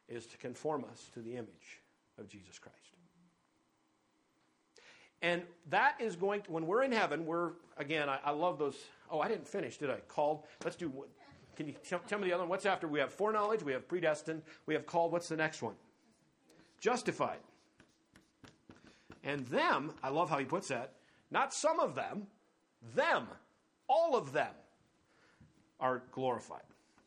[0.08, 1.82] is to conform us to the image
[2.18, 2.78] of Jesus Christ.
[5.22, 8.78] And that is going to, when we're in heaven, we're, again, I, I love those.
[9.12, 9.98] Oh, I didn't finish, did I?
[10.08, 10.46] Called.
[10.64, 10.92] Let's do,
[11.56, 12.50] can you tell, tell me the other one?
[12.50, 12.88] What's after?
[12.88, 15.12] We have foreknowledge, we have predestined, we have called.
[15.12, 15.76] What's the next one?
[16.80, 17.40] Justified.
[19.24, 20.94] And them, I love how he puts that,
[21.30, 22.28] not some of them,
[22.96, 23.28] them,
[23.88, 24.54] all of them
[25.80, 26.64] are glorified.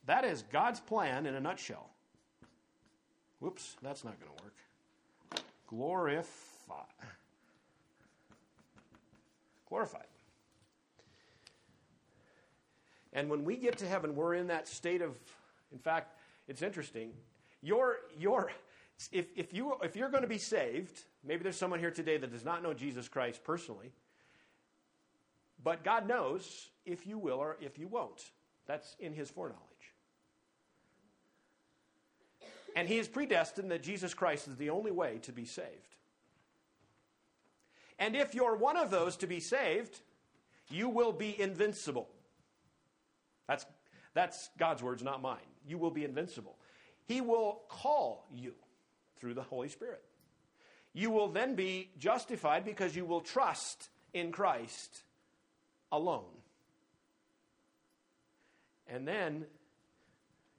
[0.06, 1.90] That is God's plan in a nutshell.
[3.40, 5.44] Whoops, that's not going to work.
[5.66, 6.84] Glorify.
[9.68, 10.06] Glorified.
[13.14, 15.16] And when we get to heaven, we're in that state of,
[15.72, 17.12] in fact, it's interesting.
[17.62, 18.50] Your, your,
[19.12, 22.32] if, if, you, if you're going to be saved, maybe there's someone here today that
[22.32, 23.92] does not know Jesus Christ personally,
[25.62, 28.22] but God knows if you will or if you won't.
[28.66, 29.64] That's in His foreknowledge.
[32.76, 35.68] And He has predestined that Jesus Christ is the only way to be saved.
[37.98, 40.00] And if you're one of those to be saved,
[40.68, 42.08] you will be invincible.
[43.46, 43.66] That's,
[44.14, 45.38] that's God's words, not mine.
[45.66, 46.56] You will be invincible.
[47.06, 48.54] He will call you
[49.18, 50.02] through the Holy Spirit.
[50.92, 55.02] You will then be justified because you will trust in Christ
[55.90, 56.24] alone.
[58.86, 59.44] And then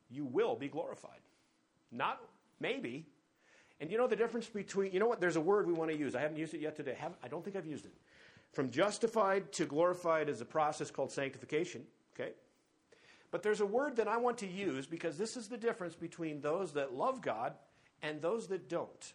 [0.10, 1.20] you will be glorified.
[1.92, 2.20] Not
[2.60, 3.06] maybe.
[3.80, 5.22] And you know the difference between, you know what?
[5.22, 6.16] There's a word we want to use.
[6.16, 6.98] I haven't used it yet today.
[7.24, 7.94] I don't think I've used it.
[8.52, 11.84] From justified to glorified is a process called sanctification.
[12.14, 12.32] Okay?
[13.36, 16.40] But there's a word that I want to use because this is the difference between
[16.40, 17.52] those that love God
[18.02, 19.14] and those that don't.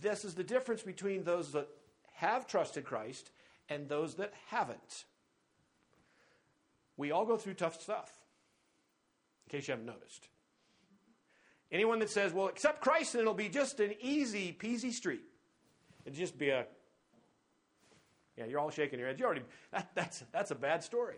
[0.00, 1.66] This is the difference between those that
[2.12, 3.32] have trusted Christ
[3.68, 5.06] and those that haven't.
[6.96, 8.12] We all go through tough stuff,
[9.48, 10.28] in case you haven't noticed.
[11.72, 15.24] Anyone that says, well, accept Christ and it'll be just an easy peasy street.
[16.04, 16.64] It'd just be a,
[18.36, 19.18] yeah, you're all shaking your heads.
[19.18, 19.42] You already,
[19.72, 21.16] that, that's, that's a bad story.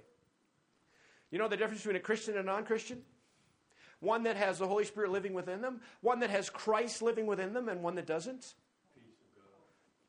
[1.33, 3.03] You know the difference between a Christian and a non Christian?
[3.99, 7.55] One that has the Holy Spirit living within them, one that has Christ living within
[7.55, 8.55] them, and one that doesn't.
[8.95, 9.05] Peace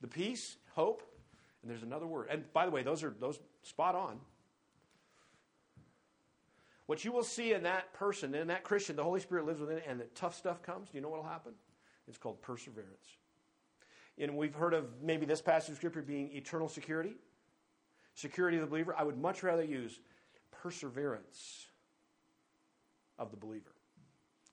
[0.02, 1.02] the peace, hope,
[1.62, 2.28] and there's another word.
[2.30, 4.20] And by the way, those are those spot on.
[6.88, 9.78] What you will see in that person, in that Christian, the Holy Spirit lives within
[9.78, 11.54] it, and the tough stuff comes, do you know what will happen?
[12.10, 13.08] It's called perseverance.
[14.18, 17.16] And we've heard of maybe this passage of Scripture being eternal security,
[18.16, 18.94] security of the believer.
[18.98, 19.98] I would much rather use
[20.62, 21.68] perseverance
[23.18, 23.72] of the believer.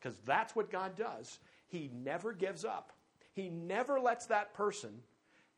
[0.01, 1.39] Because that's what God does.
[1.69, 2.93] He never gives up,
[3.33, 4.91] He never lets that person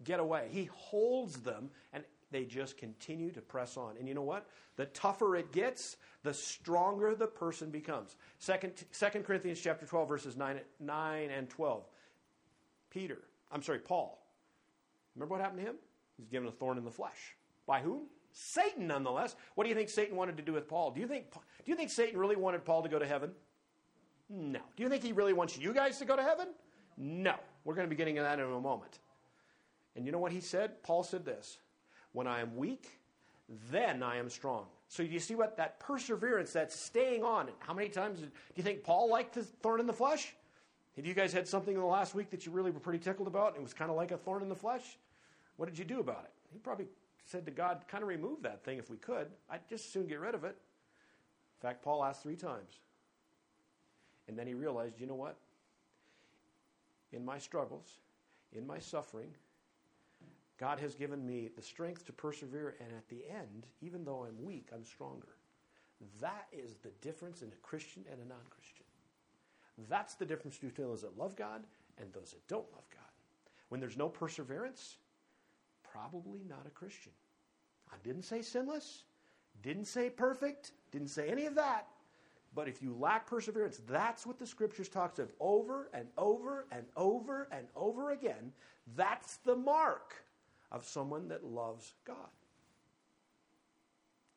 [0.05, 0.49] get away.
[0.51, 3.97] He holds them, and they just continue to press on.
[3.99, 4.47] And you know what?
[4.76, 8.16] The tougher it gets, the stronger the person becomes.
[8.38, 11.84] Second, 2 Corinthians chapter 12, verses 9, 9 and 12.
[12.90, 13.18] Peter,
[13.51, 14.18] I'm sorry, Paul.
[15.14, 15.76] Remember what happened to him?
[16.16, 17.36] He's given a thorn in the flesh.
[17.66, 18.07] By whom?
[18.33, 19.37] Satan, nonetheless.
[19.55, 20.91] What do you think Satan wanted to do with Paul?
[20.91, 23.33] Do you think, do you think Satan really wanted Paul to go to heaven?
[24.28, 24.61] No.
[24.76, 26.49] Do you think he really wants you guys to go to heaven?
[26.97, 27.35] No.
[27.64, 28.99] We're going to be getting to that in a moment.
[29.95, 30.83] And you know what he said?
[30.83, 31.59] Paul said this
[32.12, 32.89] When I am weak,
[33.70, 34.66] then I am strong.
[34.89, 37.49] So you see what that perseverance, that staying on.
[37.61, 40.35] How many times do you think Paul liked the thorn in the flesh?
[40.97, 43.26] Have you guys had something in the last week that you really were pretty tickled
[43.26, 43.49] about?
[43.49, 44.99] and It was kind of like a thorn in the flesh.
[45.57, 46.33] What did you do about it?
[46.53, 46.87] He probably
[47.24, 49.28] said to God, kind of remove that thing if we could.
[49.50, 50.56] I'd just soon get rid of it.
[51.60, 52.80] In fact, Paul asked three times.
[54.28, 55.36] And then he realized, you know what?
[57.12, 57.98] In my struggles,
[58.52, 59.30] in my suffering,
[60.58, 64.44] God has given me the strength to persevere, and at the end, even though I'm
[64.44, 65.36] weak, I'm stronger.
[66.20, 68.86] That is the difference in a Christian and a non Christian.
[69.88, 71.64] That's the difference between those that love God
[71.98, 73.02] and those that don't love God.
[73.68, 74.96] When there's no perseverance,
[75.93, 77.12] probably not a Christian.
[77.93, 79.05] I didn't say sinless,
[79.62, 81.86] didn't say perfect, didn't say any of that.
[82.55, 86.84] But if you lack perseverance, that's what the scriptures talks of over and over and
[86.97, 88.53] over and over again.
[88.95, 90.14] That's the mark
[90.70, 92.16] of someone that loves God.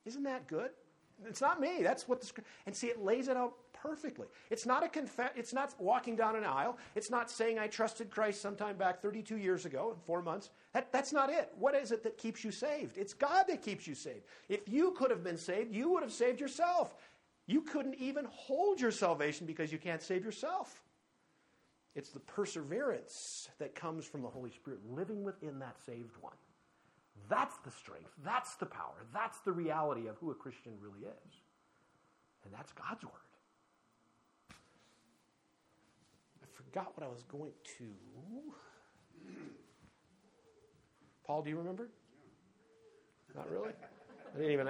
[0.05, 0.69] Isn't that good?
[1.27, 1.81] It's not me.
[1.81, 2.49] That's what the scripture.
[2.65, 4.27] And see, it lays it out perfectly.
[4.49, 5.31] It's not a confess.
[5.35, 6.77] It's not walking down an aisle.
[6.95, 10.49] It's not saying I trusted Christ sometime back 32 years ago in four months.
[10.75, 11.53] That, that's not it.
[11.57, 12.97] What is it that keeps you saved?
[12.97, 14.25] It's God that keeps you saved.
[14.49, 16.93] If you could have been saved, you would have saved yourself.
[17.47, 20.83] You couldn't even hold your salvation because you can't save yourself.
[21.95, 26.35] It's the perseverance that comes from the Holy Spirit living within that saved one.
[27.29, 28.11] That's the strength.
[28.25, 29.05] That's the power.
[29.13, 31.33] That's the reality of who a Christian really is.
[32.43, 33.13] And that's God's Word.
[36.43, 37.85] I forgot what I was going to.
[41.25, 41.89] Paul, do you remember?
[43.35, 43.71] Not really?
[44.33, 44.67] I didn't even.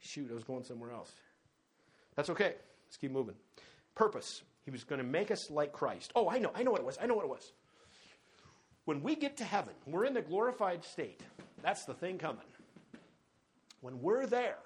[0.00, 1.12] Shoot, I was going somewhere else.
[2.16, 2.54] That's okay.
[2.86, 3.36] Let's keep moving.
[3.94, 4.42] Purpose.
[4.64, 6.12] He was going to make us like Christ.
[6.14, 6.50] Oh, I know.
[6.54, 6.98] I know what it was.
[7.00, 7.52] I know what it was.
[8.84, 11.20] When we get to heaven, we're in the glorified state.
[11.62, 12.42] That's the thing coming.
[13.80, 14.58] When we're there,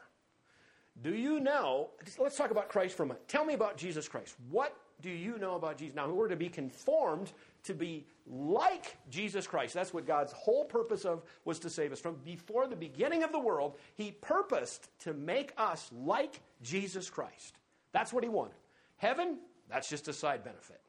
[1.02, 1.90] do you know?
[2.18, 3.28] Let's talk about Christ for a minute.
[3.28, 4.34] Tell me about Jesus Christ.
[4.50, 5.94] What do you know about Jesus?
[5.94, 7.32] Now, we're to be conformed
[7.66, 9.74] to be like Jesus Christ.
[9.74, 12.00] That's what God's whole purpose of was to save us.
[12.00, 17.56] From before the beginning of the world, He purposed to make us like Jesus Christ.
[17.92, 18.56] That's what He wanted.
[18.96, 19.38] Heaven,
[19.68, 20.80] that's just a side benefit.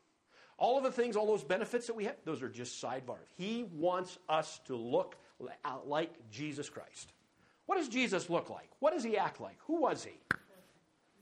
[0.58, 3.28] All of the things, all those benefits that we have, those are just sidebars.
[3.38, 5.16] He wants us to look
[5.86, 7.14] like Jesus Christ.
[7.68, 8.70] What does Jesus look like?
[8.80, 9.58] What does he act like?
[9.68, 10.20] Who was he?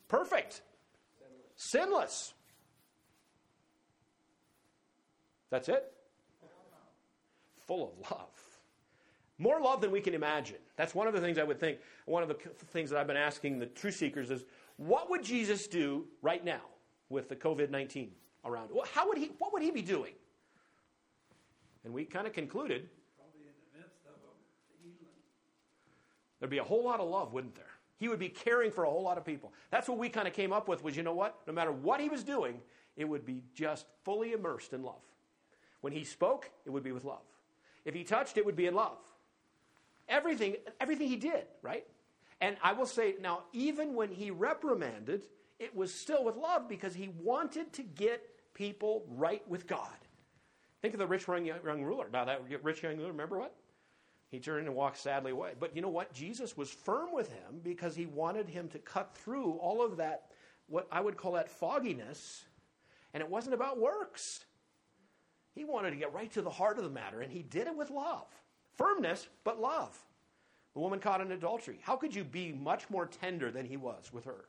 [0.08, 0.62] Perfect.
[1.56, 1.56] Sinless.
[1.56, 2.34] Sinless.
[5.56, 5.94] That's it?
[7.66, 8.28] Full of love.
[9.38, 10.58] More love than we can imagine.
[10.76, 11.78] That's one of the things I would think.
[12.04, 12.36] One of the
[12.74, 14.44] things that I've been asking the truth seekers is
[14.76, 16.60] what would Jesus do right now
[17.08, 18.12] with the COVID 19
[18.44, 18.70] around?
[18.92, 20.12] How would he, what would he be doing?
[21.86, 24.16] And we kind of concluded Probably in the midst of
[24.84, 25.08] healing.
[26.42, 27.64] there'd be a whole lot of love, wouldn't there?
[27.98, 29.54] He would be caring for a whole lot of people.
[29.72, 31.40] That's what we kind of came up with was, you know what?
[31.48, 32.60] No matter what he was doing,
[32.98, 35.02] it would be just fully immersed in love.
[35.86, 37.22] When he spoke, it would be with love.
[37.86, 38.98] If he touched, it would be in love.
[40.10, 41.86] Everything, everything he did, right?
[42.42, 45.28] And I will say now, even when he reprimanded,
[45.60, 49.96] it was still with love because he wanted to get people right with God.
[50.82, 52.08] Think of the rich young, young ruler.
[52.12, 53.54] Now, that rich young ruler, remember what?
[54.32, 55.52] He turned and walked sadly away.
[55.60, 56.12] But you know what?
[56.12, 60.32] Jesus was firm with him because he wanted him to cut through all of that,
[60.66, 62.44] what I would call that fogginess.
[63.14, 64.46] And it wasn't about works.
[65.56, 67.76] He wanted to get right to the heart of the matter, and he did it
[67.76, 68.28] with love.
[68.78, 69.98] Firmness, but love.
[70.74, 71.80] The woman caught in adultery.
[71.82, 74.46] How could you be much more tender than he was with her?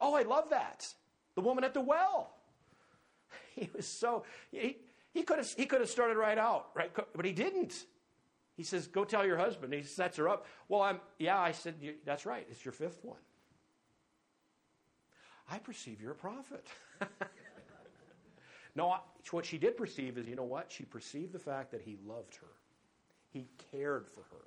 [0.00, 0.88] Oh, I love that.
[1.34, 2.34] The woman at the well.
[3.54, 4.76] He was so, he,
[5.12, 6.90] he, could, have, he could have started right out, right?
[7.14, 7.84] But he didn't.
[8.56, 9.74] He says, Go tell your husband.
[9.74, 10.46] He sets her up.
[10.68, 11.74] Well, I'm, yeah, I said,
[12.06, 12.46] That's right.
[12.50, 13.18] It's your fifth one.
[15.50, 16.66] I perceive you're a prophet.
[18.74, 18.96] no,
[19.30, 20.70] what she did perceive is, you know what?
[20.70, 22.48] She perceived the fact that he loved her,
[23.30, 24.44] he cared for her.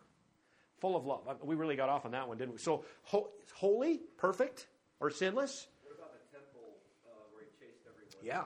[0.79, 1.21] Full of love.
[1.41, 2.57] We really got off on that one, didn't we?
[2.57, 4.67] So, ho- holy, perfect,
[4.99, 5.67] or sinless?
[5.83, 6.75] What about the temple
[7.07, 8.11] uh, where he chased everyone?
[8.21, 8.43] Yeah.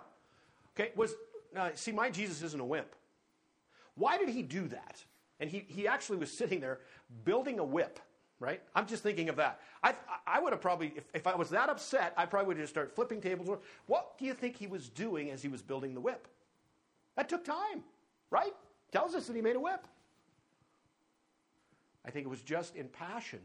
[0.79, 1.15] Okay, was
[1.55, 2.95] now see my Jesus isn't a wimp.
[3.95, 5.03] Why did he do that?
[5.39, 6.79] And he, he actually was sitting there
[7.25, 7.99] building a whip,
[8.39, 8.61] right?
[8.75, 9.59] I'm just thinking of that.
[9.83, 12.63] I, I would have probably, if, if I was that upset, I probably would have
[12.63, 13.49] just start flipping tables.
[13.87, 16.27] What do you think he was doing as he was building the whip?
[17.15, 17.83] That took time,
[18.29, 18.53] right?
[18.91, 19.87] Tells us that he made a whip.
[22.05, 23.39] I think it was just in passion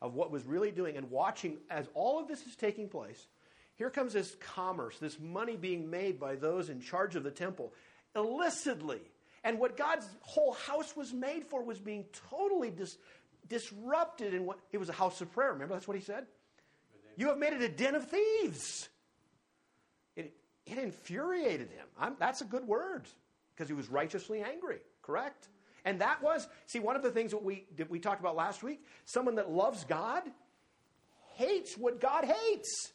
[0.00, 3.26] of what was really doing and watching as all of this is taking place.
[3.74, 7.72] Here comes this commerce, this money being made by those in charge of the temple
[8.14, 9.00] illicitly.
[9.42, 12.98] And what God's whole house was made for was being totally dis-
[13.50, 15.52] disrupted in what it was a house of prayer.
[15.52, 16.24] Remember that's what he said?
[17.16, 18.88] You have made it a den of thieves.
[20.16, 20.32] It,
[20.64, 21.86] it infuriated him.
[21.98, 23.02] I'm, that's a good word
[23.54, 25.48] because he was righteously angry, correct?
[25.84, 28.62] And that was, see, one of the things that we, that we talked about last
[28.62, 30.22] week someone that loves God
[31.34, 32.92] hates what God hates.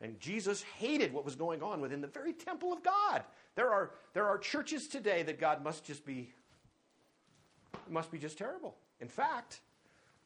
[0.00, 3.22] And Jesus hated what was going on within the very temple of God.
[3.54, 6.32] There are, there are churches today that God must just be,
[7.88, 8.76] must be just terrible.
[9.00, 9.60] In fact,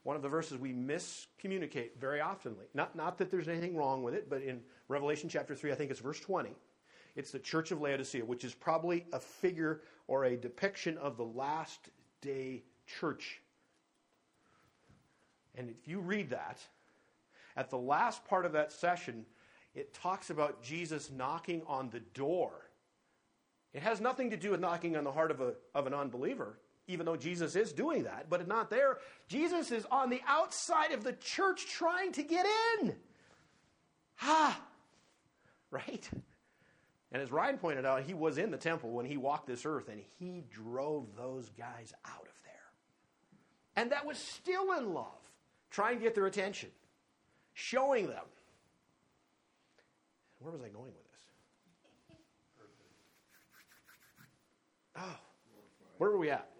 [0.04, 4.14] one of the verses we miscommunicate very often, not, not that there's anything wrong with
[4.14, 6.50] it, but in Revelation chapter 3, I think it's verse 20,
[7.16, 11.24] it's the church of Laodicea, which is probably a figure or a depiction of the
[11.24, 11.88] last
[12.20, 13.40] day church.
[15.56, 16.60] And if you read that,
[17.56, 19.24] at the last part of that session,
[19.74, 22.70] it talks about Jesus knocking on the door.
[23.72, 26.58] It has nothing to do with knocking on the heart of, a, of an unbeliever,
[26.86, 28.98] even though Jesus is doing that, but not there.
[29.28, 32.46] Jesus is on the outside of the church trying to get
[32.80, 32.94] in.
[34.22, 34.60] Ah,
[35.70, 36.08] right?
[37.12, 39.88] And as Ryan pointed out, he was in the temple when he walked this earth
[39.88, 42.52] and he drove those guys out of there.
[43.76, 45.06] And that was still in love,
[45.70, 46.70] trying to get their attention,
[47.54, 48.24] showing them.
[50.40, 52.18] Where was I going with this?
[54.96, 55.18] Oh,
[55.98, 56.53] where were we at?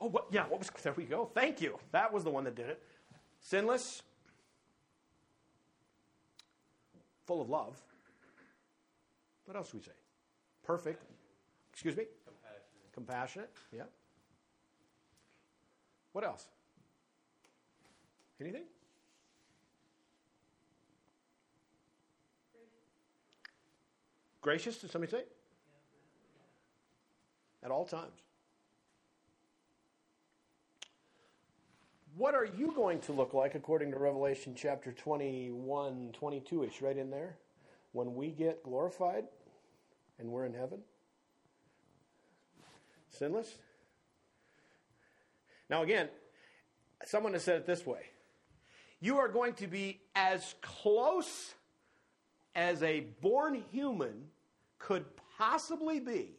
[0.00, 1.30] Oh, what, yeah, what was, there we go.
[1.34, 1.78] Thank you.
[1.92, 2.82] That was the one that did it.
[3.40, 4.02] Sinless,
[7.26, 7.76] full of love.
[9.44, 9.92] What else do we say?
[10.62, 11.02] Perfect.
[11.72, 12.04] Excuse me?
[12.92, 12.92] Compassionate.
[12.92, 13.50] Compassionate.
[13.72, 13.82] Yeah.
[16.12, 16.46] What else?
[18.40, 18.64] Anything?
[24.40, 25.24] Gracious, did somebody say?
[27.62, 28.27] At all times.
[32.18, 36.96] What are you going to look like according to Revelation chapter 21, 22 ish, right
[36.96, 37.36] in there?
[37.92, 39.22] When we get glorified
[40.18, 40.80] and we're in heaven?
[43.10, 43.54] Sinless?
[45.70, 46.08] Now, again,
[47.04, 48.06] someone has said it this way
[49.00, 51.54] You are going to be as close
[52.56, 54.24] as a born human
[54.80, 55.04] could
[55.38, 56.32] possibly be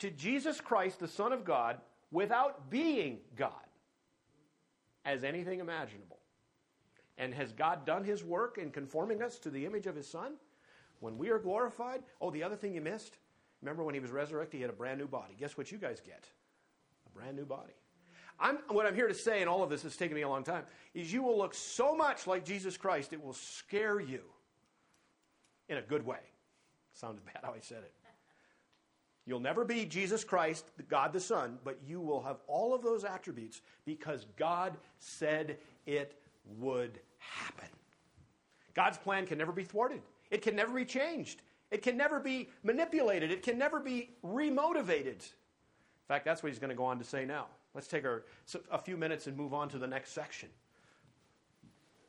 [0.00, 1.78] to Jesus Christ, the Son of God,
[2.10, 3.52] without being God
[5.04, 6.18] as anything imaginable.
[7.18, 10.34] And has God done his work in conforming us to the image of his Son?
[11.00, 13.18] When we are glorified, oh, the other thing you missed,
[13.60, 15.34] remember when he was resurrected, he had a brand new body.
[15.38, 16.28] Guess what you guys get?
[17.06, 17.74] A brand new body.
[18.40, 20.42] I'm, what I'm here to say, and all of this has taken me a long
[20.42, 24.22] time, is you will look so much like Jesus Christ, it will scare you
[25.68, 26.18] in a good way.
[26.94, 27.92] Sounded bad how I said it.
[29.24, 33.04] You'll never be Jesus Christ, God the Son, but you will have all of those
[33.04, 36.20] attributes because God said it
[36.58, 37.68] would happen.
[38.74, 42.48] God's plan can never be thwarted, it can never be changed, it can never be
[42.64, 45.20] manipulated, it can never be remotivated.
[45.22, 47.46] In fact, that's what he's going to go on to say now.
[47.74, 48.24] Let's take our,
[48.70, 50.48] a few minutes and move on to the next section.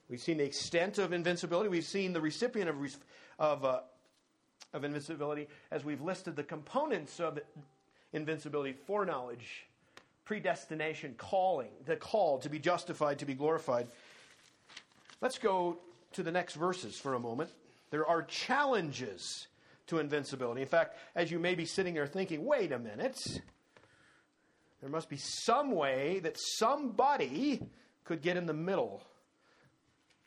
[0.09, 1.69] We've seen the extent of invincibility.
[1.69, 2.97] We've seen the recipient of,
[3.39, 3.79] of uh,
[4.73, 7.39] of invincibility as we've listed the components of
[8.11, 9.65] invincibility foreknowledge,
[10.25, 13.87] predestination, calling, the call to be justified, to be glorified.
[15.21, 15.77] Let's go
[16.13, 17.49] to the next verses for a moment.
[17.91, 19.47] There are challenges
[19.87, 20.61] to invincibility.
[20.61, 23.19] In fact, as you may be sitting there thinking, wait a minute,
[24.81, 27.61] there must be some way that somebody
[28.03, 29.01] could get in the middle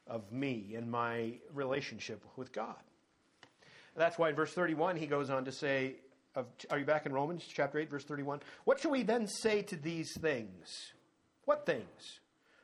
[0.07, 2.77] of me and my relationship with God.
[3.97, 5.97] That's why in verse 31 he goes on to say,
[6.35, 8.41] of, Are you back in Romans chapter 8, verse 31?
[8.65, 10.93] What shall we then say to these things?
[11.45, 12.21] What things?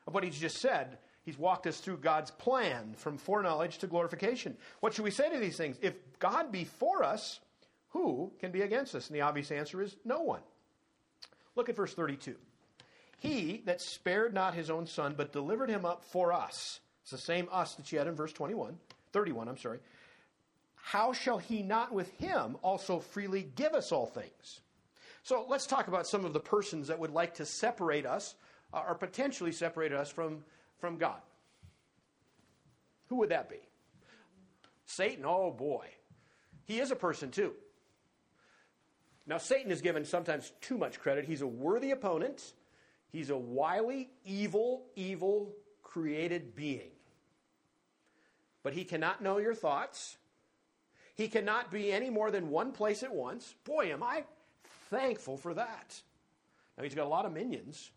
[0.07, 4.57] Of what he's just said, he's walked us through God's plan from foreknowledge to glorification.
[4.81, 5.79] What should we say to these things?
[5.81, 7.41] If God be for us,
[7.91, 9.09] who can be against us?
[9.09, 10.41] And the obvious answer is no one.
[11.55, 12.35] Look at verse 32.
[13.19, 16.81] He that spared not his own son, but delivered him up for us.
[17.03, 18.77] It's the same us that you had in verse 21,
[19.13, 19.79] 31, I'm sorry
[20.85, 24.61] how shall he not with him also freely give us all things?
[25.23, 28.35] So let's talk about some of the persons that would like to separate us
[28.75, 30.43] uh, or potentially separate us from,
[30.81, 31.21] from God.
[33.07, 33.61] Who would that be?
[34.85, 35.87] Satan, oh boy.
[36.65, 37.53] He is a person too.
[39.25, 41.27] Now, Satan is given sometimes too much credit.
[41.27, 42.55] He's a worthy opponent,
[43.13, 45.55] he's a wily, evil, evil
[45.85, 46.91] created being.
[48.65, 50.17] But he cannot know your thoughts.
[51.15, 53.55] He cannot be any more than one place at once.
[53.65, 54.25] Boy, am I
[54.93, 56.01] thankful for that.
[56.77, 57.91] Now, he's got a lot of minions.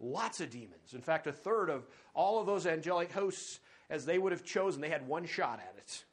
[0.00, 0.92] Lots of demons.
[0.94, 4.80] In fact, a third of all of those angelic hosts, as they would have chosen,
[4.80, 6.04] they had one shot at it.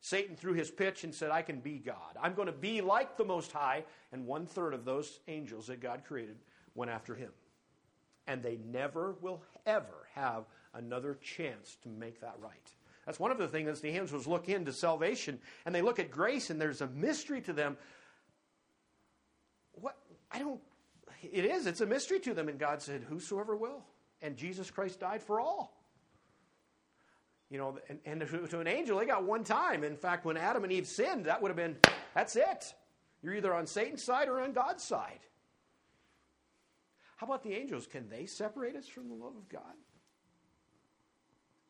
[0.00, 2.16] Satan threw his pitch and said, I can be God.
[2.22, 3.84] I'm going to be like the Most High.
[4.12, 6.36] And one third of those angels that God created
[6.74, 7.32] went after him.
[8.26, 12.70] And they never will ever have another chance to make that right.
[13.06, 16.10] That's one of the things that the angels look into salvation and they look at
[16.10, 17.76] grace and there's a mystery to them.
[19.72, 19.96] What?
[20.30, 20.60] I don't.
[21.22, 21.66] It is.
[21.66, 22.48] It's a mystery to them.
[22.48, 23.84] And God said, Whosoever will.
[24.22, 25.76] And Jesus Christ died for all.
[27.48, 29.84] You know, and, and to an angel, they got one time.
[29.84, 31.76] In fact, when Adam and Eve sinned, that would have been,
[32.12, 32.74] that's it.
[33.22, 35.20] You're either on Satan's side or on God's side.
[37.16, 37.86] How about the angels?
[37.86, 39.62] Can they separate us from the love of God?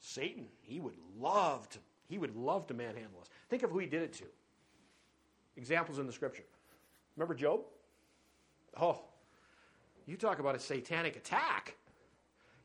[0.06, 1.78] Satan, he would love to,
[2.08, 3.28] he would love to manhandle us.
[3.48, 4.24] Think of who he did it to.
[5.56, 6.44] Examples in the scripture.
[7.16, 7.62] Remember Job?
[8.80, 9.00] Oh,
[10.06, 11.74] you talk about a satanic attack.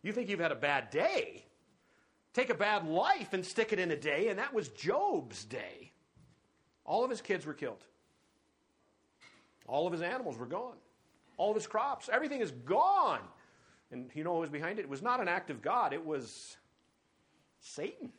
[0.04, 1.44] You think you've had a bad day.
[2.34, 5.92] Take a bad life and stick it in a day, and that was Job's day.
[6.86, 7.84] All of his kids were killed.
[9.68, 10.78] All of his animals were gone.
[11.38, 13.22] All of his crops, everything is gone.
[13.92, 14.84] And you know what was behind it?
[14.84, 16.58] It was not an act of God, it was
[17.62, 18.12] Satan.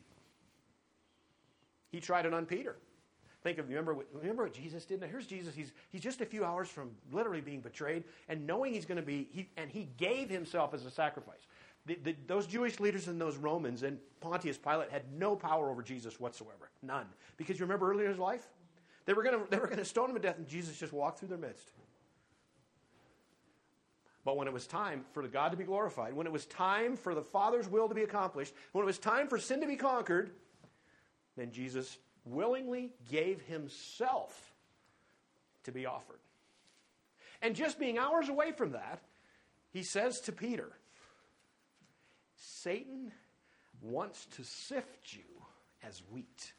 [1.91, 2.75] He tried it on Peter.
[3.43, 5.01] Think of remember what, remember what Jesus did.
[5.01, 5.53] Now here's Jesus.
[5.53, 9.03] He's he's just a few hours from literally being betrayed and knowing he's going to
[9.03, 9.27] be.
[9.31, 11.45] He, and he gave himself as a sacrifice.
[11.85, 15.81] The, the, those Jewish leaders and those Romans and Pontius Pilate had no power over
[15.81, 16.69] Jesus whatsoever.
[16.81, 17.05] None.
[17.35, 18.47] Because you remember earlier in his life?
[19.05, 20.93] They were going to they were going to stone him to death, and Jesus just
[20.93, 21.73] walked through their midst.
[24.25, 26.95] But when it was time for the God to be glorified, when it was time
[26.95, 29.75] for the Father's will to be accomplished, when it was time for sin to be
[29.75, 30.31] conquered,
[31.35, 34.53] then Jesus willingly gave himself
[35.65, 36.19] to be offered.
[37.41, 39.01] And just being hours away from that,
[39.71, 40.71] he says to Peter,
[42.37, 43.11] Satan
[43.81, 45.23] wants to sift you
[45.85, 46.53] as wheat.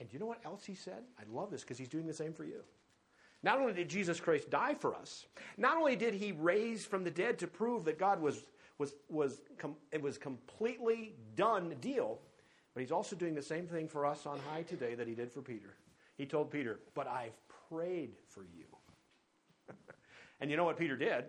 [0.00, 1.04] And you know what else he said?
[1.18, 2.62] I love this because he's doing the same for you.
[3.42, 5.26] Not only did Jesus Christ die for us,
[5.56, 8.44] not only did he raise from the dead to prove that God was,
[8.78, 12.18] was, was com- it was completely done deal,
[12.74, 15.30] but he's also doing the same thing for us on high today that he did
[15.30, 15.76] for Peter.
[16.16, 17.36] He told Peter, But I've
[17.70, 18.64] prayed for you.
[20.40, 21.26] and you know what Peter did?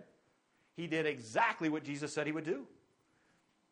[0.76, 2.66] He did exactly what Jesus said he would do.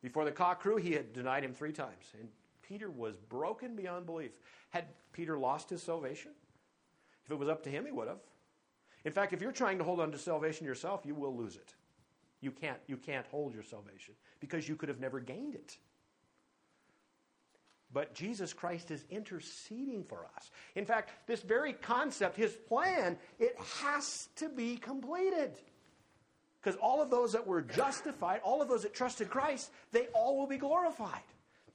[0.03, 2.13] Before the cock crew, he had denied him three times.
[2.19, 2.29] And
[2.63, 4.33] Peter was broken beyond belief.
[4.71, 6.33] Had Peter lost his salvation?
[7.27, 8.21] If it was up to him, he would have.
[9.05, 11.75] In fact, if you're trying to hold on to salvation yourself, you will lose it.
[12.41, 15.77] You can't, you can't hold your salvation because you could have never gained it.
[17.93, 20.51] But Jesus Christ is interceding for us.
[20.75, 25.53] In fact, this very concept, his plan, it has to be completed.
[26.61, 30.37] Because all of those that were justified, all of those that trusted Christ, they all
[30.37, 31.23] will be glorified.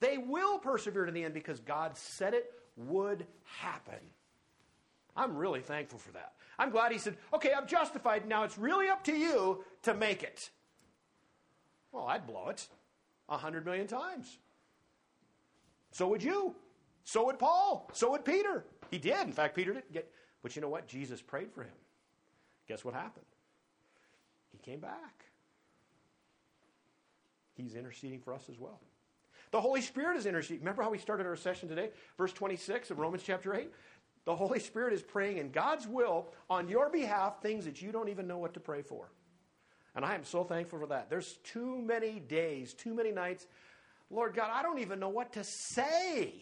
[0.00, 3.26] They will persevere to the end because God said it would
[3.60, 3.98] happen.
[5.16, 6.32] I'm really thankful for that.
[6.58, 8.26] I'm glad he said, okay, I'm justified.
[8.26, 10.50] Now it's really up to you to make it.
[11.90, 12.66] Well, I'd blow it
[13.28, 14.38] a hundred million times.
[15.90, 16.54] So would you.
[17.04, 17.90] So would Paul.
[17.92, 18.64] So would Peter.
[18.90, 19.20] He did.
[19.26, 20.10] In fact, Peter didn't get.
[20.42, 20.86] But you know what?
[20.88, 21.72] Jesus prayed for him.
[22.66, 23.26] Guess what happened?
[24.50, 25.26] He came back.
[27.54, 28.80] He's interceding for us as well.
[29.50, 30.60] The Holy Spirit is interceding.
[30.60, 31.90] Remember how we started our session today?
[32.16, 33.70] Verse 26 of Romans chapter 8?
[34.24, 38.08] The Holy Spirit is praying in God's will on your behalf things that you don't
[38.08, 39.10] even know what to pray for.
[39.94, 41.10] And I am so thankful for that.
[41.10, 43.46] There's too many days, too many nights.
[44.10, 46.34] Lord God, I don't even know what to say.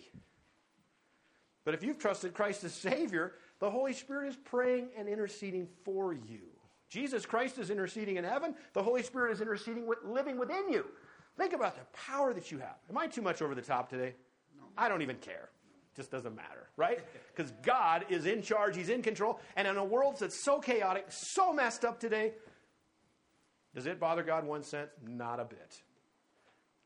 [1.64, 6.12] But if you've trusted Christ as Savior, the Holy Spirit is praying and interceding for
[6.12, 6.40] you.
[6.88, 8.54] Jesus Christ is interceding in heaven.
[8.72, 10.84] The Holy Spirit is interceding, with, living within you.
[11.36, 12.76] Think about the power that you have.
[12.88, 14.14] Am I too much over the top today?
[14.56, 14.64] No.
[14.76, 15.50] I don't even care.
[16.00, 17.00] Just doesn't matter, right?
[17.36, 19.38] Because God is in charge, He's in control.
[19.54, 22.32] And in a world that's so chaotic, so messed up today,
[23.74, 24.88] does it bother God one cent?
[25.06, 25.82] Not a bit.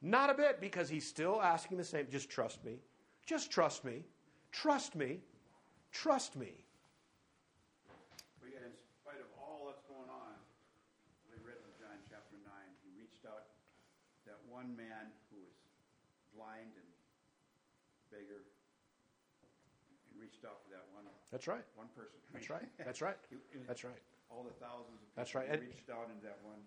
[0.02, 2.80] Not a bit, because He's still asking the same just trust me.
[3.24, 4.02] Just trust me.
[4.50, 5.20] Trust me.
[5.92, 6.50] Trust me.
[8.42, 10.34] But yet, in spite of all that's going on,
[11.30, 12.50] we read in John chapter 9,
[12.82, 13.46] he reached out
[14.26, 15.54] that one man who was
[16.34, 16.88] blind and
[18.14, 18.46] beggar,
[20.14, 21.02] and reached out for that one,
[21.34, 21.64] That's right.
[21.74, 22.14] one person.
[22.32, 22.62] That's right.
[22.78, 23.16] That's right.
[23.30, 23.92] He- he- That's right.
[24.30, 25.12] All the thousands of people.
[25.16, 25.48] That's right.
[25.50, 26.58] And- reached out into that one.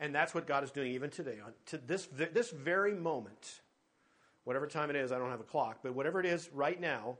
[0.00, 1.38] And that's what God is doing even today.
[1.44, 3.60] On to this this very moment,
[4.44, 7.18] whatever time it is, I don't have a clock, but whatever it is right now,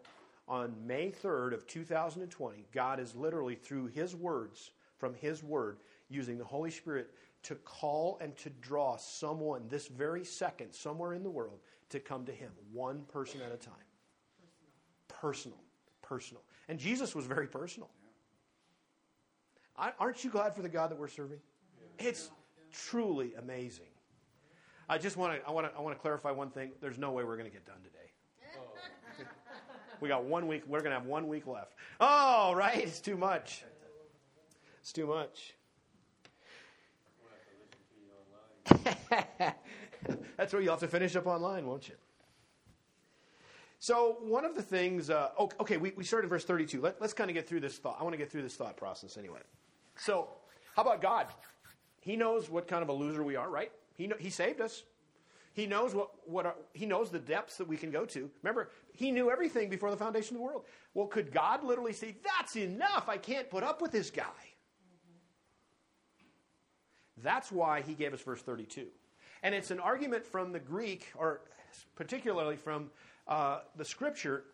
[0.49, 5.79] on May 3rd of 2020, God is literally through his words from his word
[6.09, 7.11] using the Holy Spirit
[7.45, 12.25] to call and to draw someone this very second, somewhere in the world, to come
[12.27, 13.75] to Him, one person at a time.
[15.09, 15.57] Personal.
[15.57, 15.66] Personal.
[16.69, 17.91] And Jesus was very personal.
[19.77, 21.41] I- Aren't you glad for the God that we're serving?
[21.99, 22.31] It's
[22.73, 23.87] truly amazing.
[24.89, 26.73] I just want to I want to I want to clarify one thing.
[26.81, 28.13] There's no way we're going to get done today.
[29.99, 30.63] We got one week.
[30.67, 31.75] We're going to have one week left.
[32.01, 32.85] Oh, right.
[32.85, 33.65] It's too much.
[34.81, 35.55] It's too much.
[40.37, 41.95] That's where you'll have to finish up online, won't you?
[43.79, 46.81] So, one of the things, uh, okay, we, we started verse 32.
[46.81, 47.99] Let, let's kind of get through this thought.
[48.01, 49.41] I want to get through this thought process anyway.
[49.97, 50.29] So,
[50.75, 51.27] how about God?
[52.01, 53.71] He knows what kind of a loser we are, right?
[53.95, 54.85] He, know, he saved us.
[55.53, 58.31] He knows what, what our, he knows the depths that we can go to.
[58.43, 60.65] Remember, he knew everything before the foundation of the world.
[60.95, 63.09] Well, could God literally say, "That's enough.
[63.09, 64.25] I can't put up with this guy."
[67.23, 68.89] That's why he gave us verse 32.
[69.43, 71.41] And it's an argument from the Greek, or
[71.95, 72.91] particularly from
[73.29, 74.45] uh, the scripture,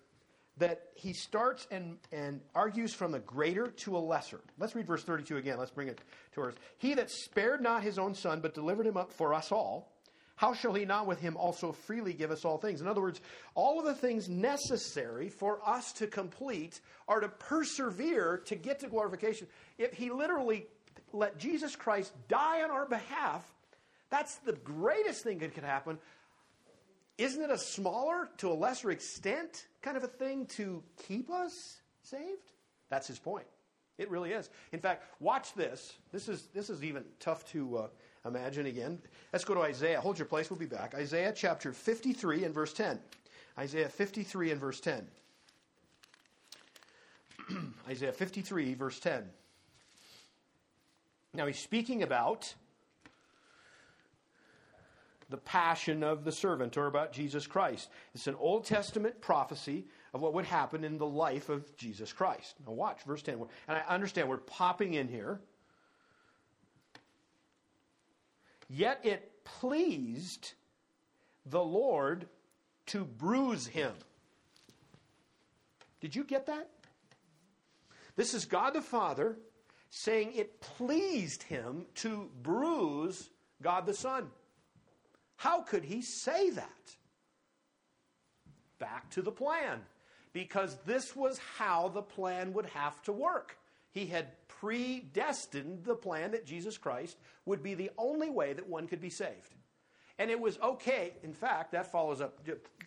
[0.59, 4.41] that he starts and, and argues from the greater to a lesser.
[4.59, 5.59] Let's read verse 32 again.
[5.59, 6.01] Let's bring it
[6.35, 6.55] to us.
[6.79, 9.93] He that spared not his own son, but delivered him up for us all,
[10.37, 12.81] how shall he not with him also freely give us all things?
[12.81, 13.21] In other words,
[13.55, 18.89] all of the things necessary for us to complete are to persevere to get to
[18.89, 19.47] glorification.
[19.79, 20.67] If he literally
[21.13, 23.45] let Jesus Christ die on our behalf,
[24.11, 25.99] that's the greatest thing that could happen.
[27.19, 31.81] Isn't it a smaller, to a lesser extent, kind of a thing to keep us
[32.03, 32.53] saved?
[32.89, 33.47] That's his point.
[33.99, 34.49] It really is.
[34.73, 35.95] In fact, watch this.
[36.13, 37.89] This is, this is even tough to uh,
[38.27, 38.99] imagine again.
[39.33, 40.01] Let's go to Isaiah.
[40.01, 40.51] Hold your place.
[40.51, 40.95] We'll be back.
[40.95, 42.99] Isaiah chapter 53 and verse 10.
[43.59, 45.07] Isaiah 53 and verse 10.
[47.89, 49.25] Isaiah 53, verse 10.
[51.35, 52.55] Now he's speaking about
[55.33, 57.91] the passion of the servant or about Jesus Christ.
[58.15, 62.55] It's an Old Testament prophecy of what would happen in the life of Jesus Christ.
[62.65, 63.35] Now, watch verse 10.
[63.67, 65.41] And I understand we're popping in here.
[68.69, 70.53] Yet it pleased
[71.47, 72.29] the Lord
[72.87, 73.93] to bruise him.
[76.01, 76.69] Did you get that?
[78.17, 79.37] This is God the Father
[79.91, 83.31] saying it pleased him to bruise
[83.63, 84.29] God the Son.
[85.43, 86.97] How could he say that?
[88.79, 89.81] Back to the plan.
[90.33, 93.59] Because this was how the plan would have to work.
[93.91, 98.87] He had predestined the plan that Jesus Christ would be the only way that one
[98.87, 99.57] could be saved.
[100.21, 101.15] And it was okay.
[101.25, 102.39] In fact, that follows up.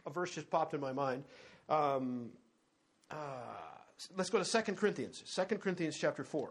[0.05, 1.25] A verse just popped in my mind.
[1.67, 2.29] Um,
[3.11, 3.17] uh,
[4.15, 5.21] let's go to 2 Corinthians.
[5.35, 6.49] 2 Corinthians chapter 4.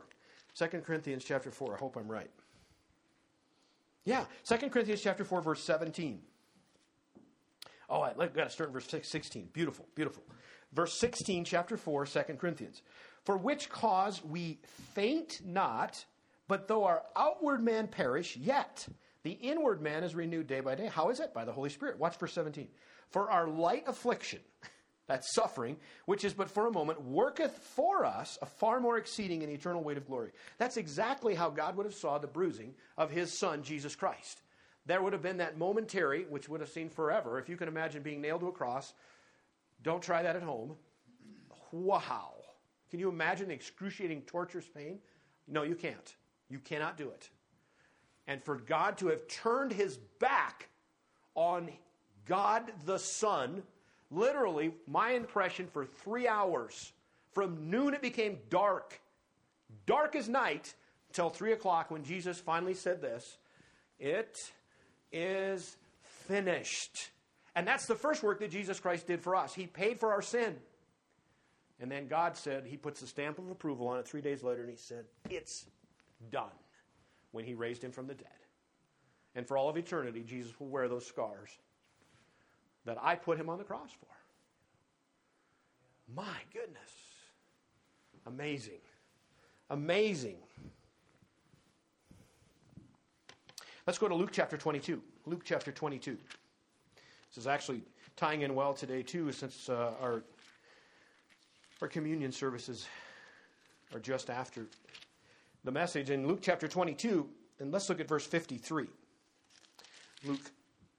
[0.54, 1.76] 2 Corinthians chapter 4.
[1.76, 2.30] I hope I'm right.
[4.04, 6.20] Yeah, 2 Corinthians chapter 4, verse 17.
[7.88, 9.50] Oh, I got to start in verse 16.
[9.52, 10.22] Beautiful, beautiful.
[10.72, 12.82] Verse 16, chapter 4, 2 Corinthians.
[13.24, 14.58] For which cause we
[14.94, 16.04] faint not,
[16.48, 18.86] but though our outward man perish, yet
[19.22, 20.86] the inward man is renewed day by day.
[20.86, 21.32] How is it?
[21.32, 21.98] By the Holy Spirit.
[21.98, 22.68] Watch verse 17.
[23.10, 24.40] For our light affliction,
[25.06, 25.76] that's suffering,
[26.06, 29.82] which is but for a moment, worketh for us a far more exceeding and eternal
[29.82, 30.30] weight of glory.
[30.58, 34.42] That's exactly how God would have saw the bruising of his son, Jesus Christ.
[34.86, 37.38] There would have been that momentary, which would have seemed forever.
[37.38, 38.92] If you can imagine being nailed to a cross,
[39.82, 40.74] don't try that at home.
[41.72, 42.32] Wow.
[42.90, 44.98] Can you imagine the excruciating, torturous pain?
[45.48, 46.16] No, you can't.
[46.48, 47.30] You cannot do it.
[48.26, 50.68] And for God to have turned his back
[51.34, 51.70] on
[52.26, 53.62] God the Son,
[54.14, 56.92] literally, my impression for three hours,
[57.32, 59.00] from noon it became dark,
[59.86, 60.74] dark as night,
[61.12, 63.38] till three o'clock when Jesus finally said this
[63.98, 64.52] It
[65.12, 67.10] is finished.
[67.56, 69.54] And that's the first work that Jesus Christ did for us.
[69.54, 70.56] He paid for our sin.
[71.80, 74.62] And then God said, He puts a stamp of approval on it three days later,
[74.62, 75.66] and He said, It's
[76.30, 76.50] done
[77.32, 78.28] when He raised Him from the dead.
[79.36, 81.58] And for all of eternity, Jesus will wear those scars
[82.84, 84.06] that I put Him on the cross for.
[86.14, 86.90] My goodness.
[88.26, 88.80] Amazing.
[89.70, 90.36] Amazing.
[93.86, 95.02] Let's go to Luke chapter 22.
[95.26, 96.16] Luke chapter 22.
[97.30, 97.82] This is actually
[98.16, 100.22] tying in well today, too, since uh, our,
[101.82, 102.86] our communion services
[103.92, 104.66] are just after
[105.64, 106.10] the message.
[106.10, 107.28] In Luke chapter 22,
[107.60, 108.86] and let's look at verse 53.
[110.24, 110.50] Luke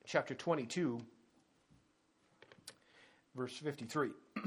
[0.06, 1.02] chapter 22,
[3.36, 4.10] verse 53.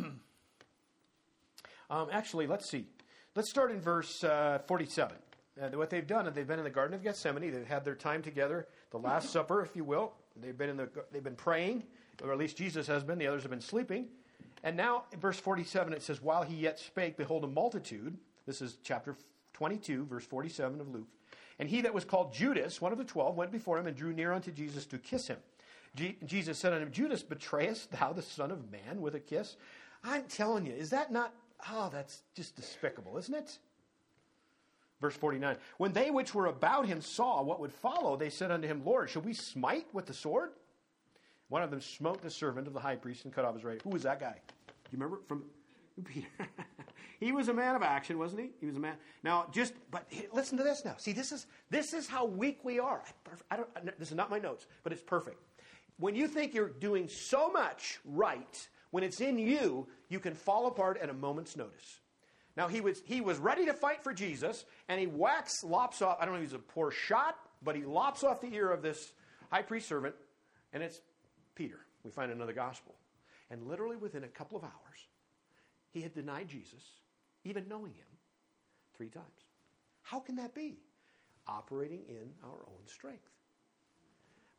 [1.90, 2.86] um, actually, let's see.
[3.34, 5.16] Let's start in verse uh, 47.
[5.60, 7.52] uh, what they've done, is they've been in the Garden of Gethsemane.
[7.52, 10.12] They've had their time together, the Last Supper, if you will.
[10.40, 11.84] They've been in the, they've been praying,
[12.22, 13.18] or at least Jesus has been.
[13.18, 14.08] The others have been sleeping.
[14.64, 18.16] And now, in verse 47, it says, "While he yet spake, behold, a multitude."
[18.46, 19.14] This is chapter
[19.52, 21.08] 22, verse 47 of Luke.
[21.58, 24.12] And he that was called Judas, one of the twelve, went before him and drew
[24.12, 25.38] near unto Jesus to kiss him.
[25.98, 29.56] Je- Jesus said unto him, Judas, betrayest thou the Son of Man with a kiss?
[30.04, 31.34] I'm telling you, is that not?
[31.70, 33.58] Oh, that's just despicable, isn't it?
[35.00, 38.68] Verse 49 When they which were about him saw what would follow, they said unto
[38.68, 40.50] him, Lord, shall we smite with the sword?
[41.48, 43.80] One of them smote the servant of the high priest and cut off his right.
[43.82, 44.36] Who was that guy?
[44.66, 45.44] Do you remember from
[46.04, 46.28] Peter?
[47.18, 48.50] he was a man of action, wasn't he?
[48.60, 48.94] He was a man.
[49.24, 50.94] Now, just but listen to this now.
[50.98, 53.02] See, this is this is how weak we are.
[53.50, 53.98] I don't.
[53.98, 55.42] This is not my notes, but it's perfect.
[55.98, 60.66] When you think you're doing so much right, when it's in you, you can fall
[60.66, 62.00] apart at a moment's notice.
[62.56, 66.18] Now he was he was ready to fight for Jesus, and he whacks, lops off.
[66.20, 68.82] I don't know if he's a poor shot, but he lops off the ear of
[68.82, 69.12] this
[69.50, 70.14] high priest servant,
[70.72, 71.00] and it's
[71.54, 71.80] Peter.
[72.04, 72.94] We find another gospel.
[73.50, 75.08] And literally within a couple of hours,
[75.90, 76.82] he had denied Jesus,
[77.44, 78.06] even knowing him,
[78.96, 79.26] three times.
[80.02, 80.78] How can that be?
[81.46, 83.30] Operating in our own strength.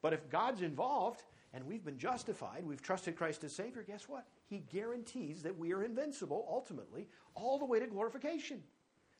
[0.01, 1.23] But if God's involved
[1.53, 4.25] and we've been justified, we've trusted Christ as Savior, guess what?
[4.47, 8.63] He guarantees that we are invincible ultimately, all the way to glorification,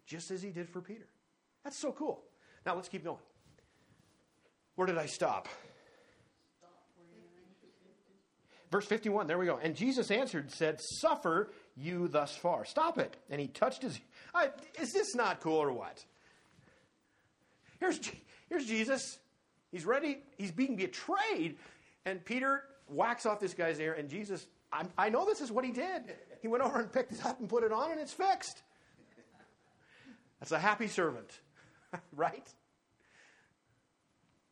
[0.05, 1.07] just as He did for Peter.
[1.63, 2.23] That's so cool.
[2.65, 3.17] Now let's keep going.
[4.75, 5.47] Where did I stop?
[8.71, 9.59] Verse 51, there we go.
[9.61, 12.65] And Jesus answered said, Suffer you thus far.
[12.65, 13.17] Stop it.
[13.29, 13.99] And he touched his.
[14.33, 14.49] I,
[14.79, 16.05] is this not cool or what?
[17.79, 17.99] Here's,
[18.47, 19.17] here's Jesus.
[19.71, 20.19] He's ready.
[20.37, 21.57] He's being betrayed.
[22.05, 23.93] And Peter whacks off this guy's ear.
[23.93, 26.15] And Jesus, I'm, I know this is what he did.
[26.41, 28.61] He went over and picked it up and put it on, and it's fixed.
[30.39, 31.29] That's a happy servant,
[32.15, 32.47] right?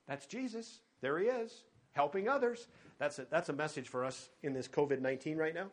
[0.08, 0.80] That's Jesus.
[1.02, 1.64] There he is,
[1.94, 2.68] helping others.
[3.00, 5.68] That's a, that's a message for us in this COVID 19 right now.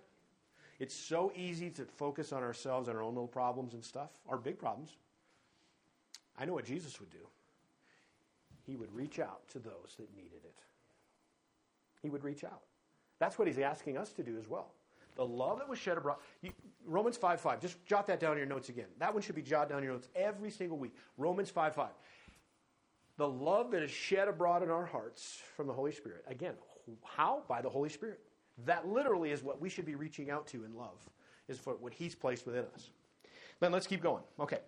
[0.78, 4.36] It's so easy to focus on ourselves and our own little problems and stuff, our
[4.36, 4.96] big problems.
[6.38, 7.26] I know what Jesus would do.
[8.66, 10.54] He would reach out to those that needed it.
[12.02, 12.62] He would reach out.
[13.18, 14.72] That's what he's asking us to do as well.
[15.16, 16.16] The love that was shed abroad.
[16.84, 17.60] Romans 5 5.
[17.60, 18.86] Just jot that down in your notes again.
[18.98, 20.94] That one should be jotted down in your notes every single week.
[21.16, 21.88] Romans 5 5.
[23.16, 26.24] The love that is shed abroad in our hearts from the Holy Spirit.
[26.26, 26.54] Again,
[27.04, 27.42] how?
[27.48, 28.20] By the Holy Spirit.
[28.66, 30.98] That literally is what we should be reaching out to in love,
[31.48, 32.90] is for what He's placed within us.
[33.60, 34.22] Then let's keep going.
[34.40, 34.58] Okay.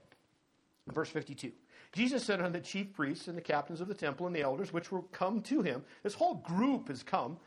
[0.93, 1.51] Verse 52.
[1.97, 4.71] Jesus said unto the chief priests and the captains of the temple and the elders
[4.71, 7.39] which were come to him, this whole group has come.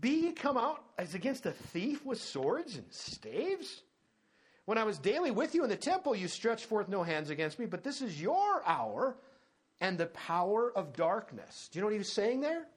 [0.00, 3.82] Be ye come out as against a thief with swords and staves?
[4.66, 7.58] When I was daily with you in the temple, you stretched forth no hands against
[7.58, 9.16] me, but this is your hour
[9.80, 11.68] and the power of darkness.
[11.72, 12.68] Do you know what he was saying there?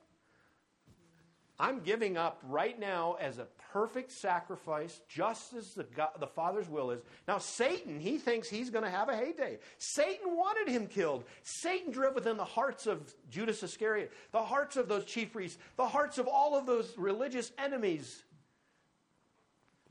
[1.60, 6.70] I'm giving up right now as a perfect sacrifice, just as the, God, the Father's
[6.70, 7.02] will is.
[7.28, 9.58] Now, Satan, he thinks he's going to have a heyday.
[9.80, 11.24] Satan wanted him killed.
[11.42, 15.88] Satan drove within the hearts of Judas Iscariot, the hearts of those chief priests, the
[15.88, 18.24] hearts of all of those religious enemies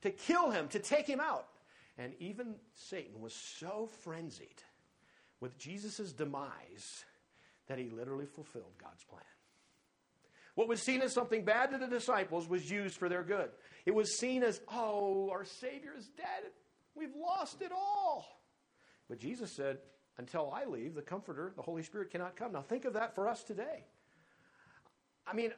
[0.02, 1.48] to kill him, to take him out.
[1.98, 4.62] And even Satan was so frenzied
[5.40, 7.04] with Jesus' demise
[7.66, 9.22] that he literally fulfilled God's plan.
[10.54, 13.50] What was seen as something bad to the disciples was used for their good.
[13.86, 16.50] It was seen as, oh, our Savior is dead.
[16.94, 18.42] We've lost it all.
[19.08, 19.78] But Jesus said,
[20.18, 22.52] until I leave, the Comforter, the Holy Spirit, cannot come.
[22.52, 23.84] Now think of that for us today.
[25.26, 25.52] I mean,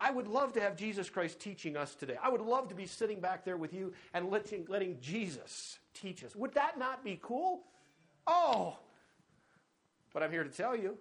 [0.00, 2.16] I would love to have Jesus Christ teaching us today.
[2.20, 6.24] I would love to be sitting back there with you and letting, letting Jesus teach
[6.24, 6.34] us.
[6.34, 7.64] Would that not be cool?
[8.26, 8.78] Oh!
[10.14, 10.96] But I'm here to tell you,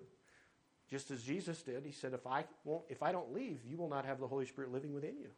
[0.92, 3.88] just as Jesus did, he said, if I, won't, if I don't leave, you will
[3.88, 5.30] not have the Holy Spirit living within you.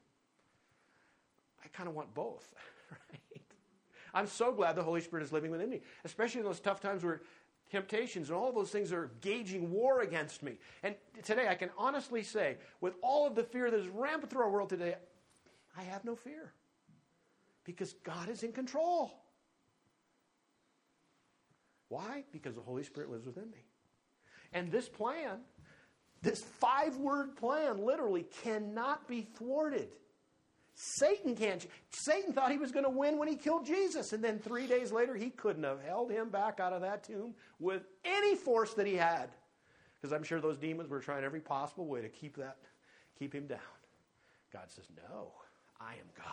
[1.63, 2.53] I kind of want both,
[2.91, 3.41] right?
[4.15, 7.03] I'm so glad the Holy Spirit is living within me, especially in those tough times
[7.03, 7.21] where
[7.69, 10.57] temptations and all those things are gauging war against me.
[10.81, 14.41] And today, I can honestly say, with all of the fear that is rampant through
[14.41, 14.95] our world today,
[15.77, 16.51] I have no fear
[17.63, 19.11] because God is in control.
[21.89, 22.23] Why?
[22.31, 23.65] Because the Holy Spirit lives within me.
[24.53, 25.39] And this plan,
[26.21, 29.89] this five word plan, literally cannot be thwarted.
[30.75, 31.65] Satan can't.
[31.91, 34.13] Satan thought he was going to win when he killed Jesus.
[34.13, 37.35] And then three days later, he couldn't have held him back out of that tomb
[37.59, 39.29] with any force that he had.
[39.95, 42.57] Because I'm sure those demons were trying every possible way to keep that,
[43.17, 43.59] keep him down.
[44.51, 45.31] God says, No,
[45.79, 46.25] I am God.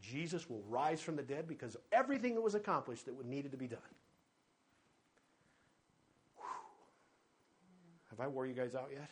[0.00, 3.68] Jesus will rise from the dead because everything that was accomplished that needed to be
[3.68, 3.80] done.
[8.12, 9.08] Have I wore you guys out yet?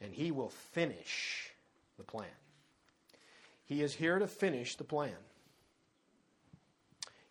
[0.00, 1.50] And he will finish
[1.98, 2.24] the plan.
[3.66, 5.12] He is here to finish the plan.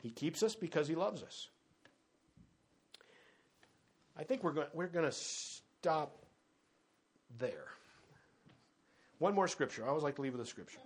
[0.04, 1.50] He keeps us because he loves us.
[4.16, 6.26] I think we're going, we're going to stop
[7.40, 7.66] there.
[9.18, 9.84] One more scripture.
[9.84, 10.80] I always like to leave with a scripture.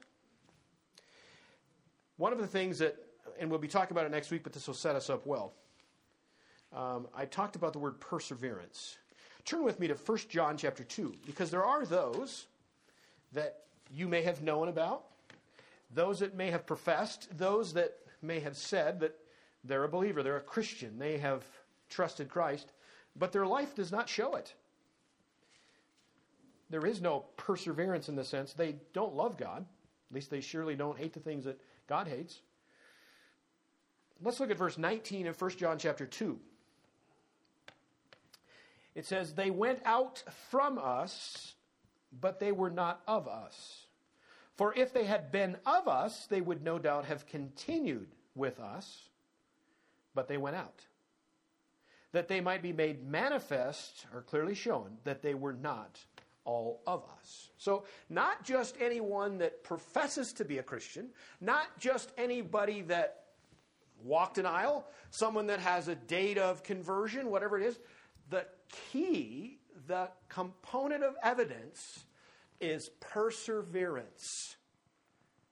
[2.15, 2.95] One of the things that,
[3.39, 5.53] and we'll be talking about it next week, but this will set us up well.
[6.75, 8.97] Um, I talked about the word perseverance.
[9.45, 12.47] Turn with me to 1 John chapter 2, because there are those
[13.33, 13.63] that
[13.93, 15.03] you may have known about,
[15.93, 19.15] those that may have professed, those that may have said that
[19.63, 21.43] they're a believer, they're a Christian, they have
[21.89, 22.71] trusted Christ,
[23.15, 24.53] but their life does not show it.
[26.69, 29.65] There is no perseverance in the sense they don't love God.
[30.09, 32.41] At least they surely don't hate the things that God hates.
[34.23, 36.39] Let's look at verse 19 of 1 John chapter 2.
[38.95, 41.55] It says, They went out from us,
[42.21, 43.87] but they were not of us.
[44.55, 49.09] For if they had been of us, they would no doubt have continued with us,
[50.15, 50.85] but they went out.
[52.13, 55.99] That they might be made manifest, or clearly shown, that they were not
[56.45, 57.49] all of us.
[57.57, 61.09] So, not just anyone that professes to be a Christian,
[61.41, 63.22] not just anybody that
[64.03, 67.79] walked an aisle, someone that has a date of conversion, whatever it is.
[68.29, 68.45] The
[68.91, 72.05] key, the component of evidence
[72.59, 74.55] is perseverance.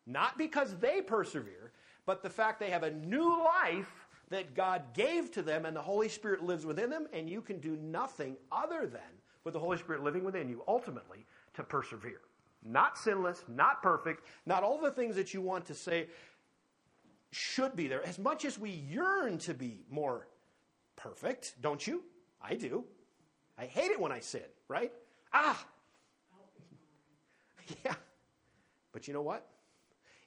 [0.05, 1.71] Not because they persevere,
[2.05, 5.81] but the fact they have a new life that God gave to them and the
[5.81, 9.01] Holy Spirit lives within them, and you can do nothing other than,
[9.43, 12.21] with the Holy Spirit living within you, ultimately, to persevere.
[12.63, 16.07] Not sinless, not perfect, not all the things that you want to say
[17.31, 18.05] should be there.
[18.05, 20.27] As much as we yearn to be more
[20.95, 22.03] perfect, don't you?
[22.41, 22.83] I do.
[23.57, 24.91] I hate it when I sin, right?
[25.33, 25.65] Ah!
[27.85, 27.93] Yeah.
[28.91, 29.47] But you know what?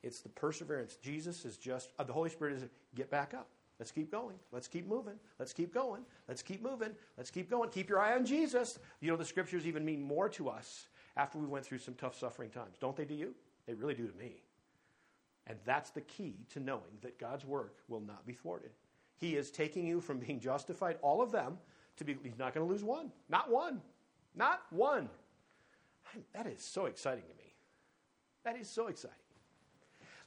[0.02, 0.96] It's the perseverance.
[0.96, 3.48] Jesus is just, uh, the Holy Spirit is, get back up.
[3.78, 4.36] Let's keep going.
[4.52, 5.14] Let's keep moving.
[5.38, 6.02] Let's keep going.
[6.28, 6.90] Let's keep moving.
[7.18, 7.70] Let's keep going.
[7.70, 8.78] Keep your eye on Jesus.
[9.00, 10.86] You know, the scriptures even mean more to us
[11.16, 12.76] after we went through some tough suffering times.
[12.80, 13.34] Don't they to you?
[13.66, 14.42] They really do to me.
[15.47, 18.70] And that's the key to knowing that God's work will not be thwarted.
[19.16, 21.59] He is taking you from being justified, all of them,
[21.97, 23.11] to be, he's not going to lose one.
[23.28, 23.80] Not one.
[24.34, 25.09] Not one.
[26.32, 27.53] That is so exciting to me.
[28.45, 29.16] That is so exciting.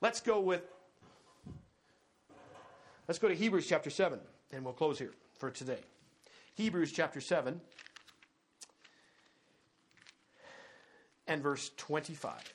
[0.01, 0.61] Let's go with,
[3.07, 4.19] let's go to Hebrews chapter 7,
[4.51, 5.79] and we'll close here for today.
[6.55, 7.59] Hebrews chapter 7
[11.27, 12.53] and verse 25.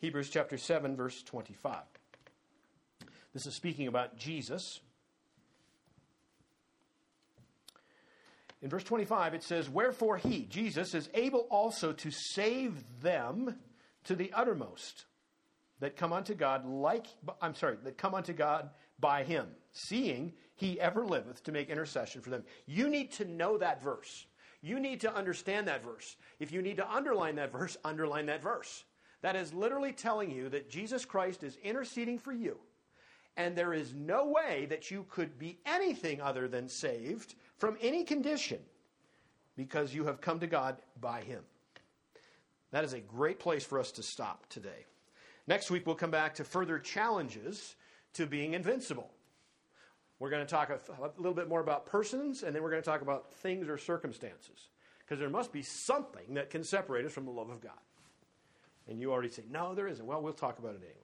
[0.00, 1.82] Hebrews chapter 7, verse 25.
[3.34, 4.80] This is speaking about Jesus.
[8.62, 13.56] In verse 25, it says, Wherefore he, Jesus, is able also to save them
[14.04, 15.04] to the uttermost
[15.80, 17.06] that come unto God like,
[17.42, 22.22] I'm sorry, that come unto God by him, seeing he ever liveth to make intercession
[22.22, 22.44] for them.
[22.66, 24.26] You need to know that verse.
[24.62, 26.16] You need to understand that verse.
[26.38, 28.84] If you need to underline that verse, underline that verse.
[29.22, 32.58] That is literally telling you that Jesus Christ is interceding for you.
[33.36, 38.04] And there is no way that you could be anything other than saved from any
[38.04, 38.58] condition
[39.56, 41.42] because you have come to God by Him.
[42.70, 44.86] That is a great place for us to stop today.
[45.46, 47.76] Next week, we'll come back to further challenges
[48.14, 49.10] to being invincible.
[50.18, 52.82] We're going to talk a, a little bit more about persons, and then we're going
[52.82, 54.68] to talk about things or circumstances.
[54.98, 57.72] Because there must be something that can separate us from the love of God.
[58.88, 60.04] And you already say, no, there isn't.
[60.04, 60.94] Well, we'll talk about it anyway.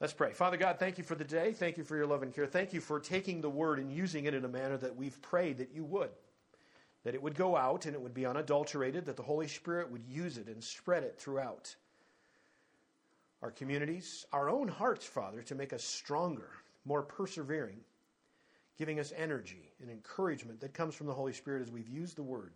[0.00, 0.32] Let's pray.
[0.32, 1.52] Father God, thank you for the day.
[1.52, 2.46] Thank you for your love and care.
[2.46, 5.58] Thank you for taking the word and using it in a manner that we've prayed
[5.58, 6.10] that you would.
[7.04, 10.04] That it would go out and it would be unadulterated, that the Holy Spirit would
[10.04, 11.74] use it and spread it throughout
[13.40, 16.48] our communities, our own hearts, Father, to make us stronger,
[16.86, 17.78] more persevering,
[18.78, 22.22] giving us energy and encouragement that comes from the Holy Spirit as we've used the
[22.22, 22.52] word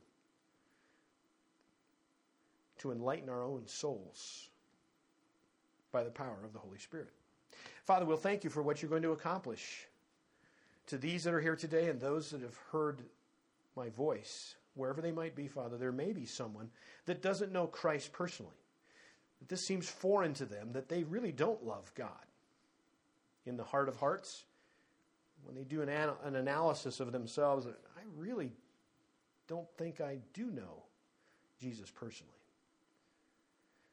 [2.79, 4.49] to enlighten our own souls
[5.93, 7.11] by the power of the Holy Spirit.
[7.85, 9.87] Father, we'll thank you for what you're going to accomplish
[10.87, 13.03] to these that are here today and those that have heard
[13.76, 15.76] my voice, wherever they might be, Father.
[15.76, 16.70] There may be someone
[17.07, 18.57] that doesn't know Christ personally,
[19.39, 22.11] that this seems foreign to them, that they really don't love God.
[23.47, 24.45] In the heart of hearts,
[25.45, 28.53] when they do an, an analysis of themselves, I really
[29.47, 30.83] don't think I do know
[31.59, 32.38] Jesus personally.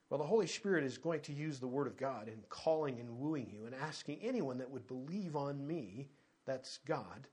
[0.09, 3.17] Well, the Holy Spirit is going to use the Word of God in calling and
[3.17, 6.09] wooing you and asking anyone that would believe on me,
[6.45, 7.27] that's God,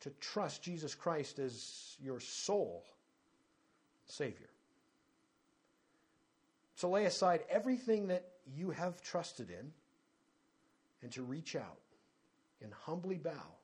[0.00, 2.84] to trust Jesus Christ as your sole
[4.06, 4.48] Savior.
[6.78, 8.24] To lay aside everything that
[8.56, 9.70] you have trusted in
[11.02, 11.78] and to reach out
[12.62, 13.54] and humbly bow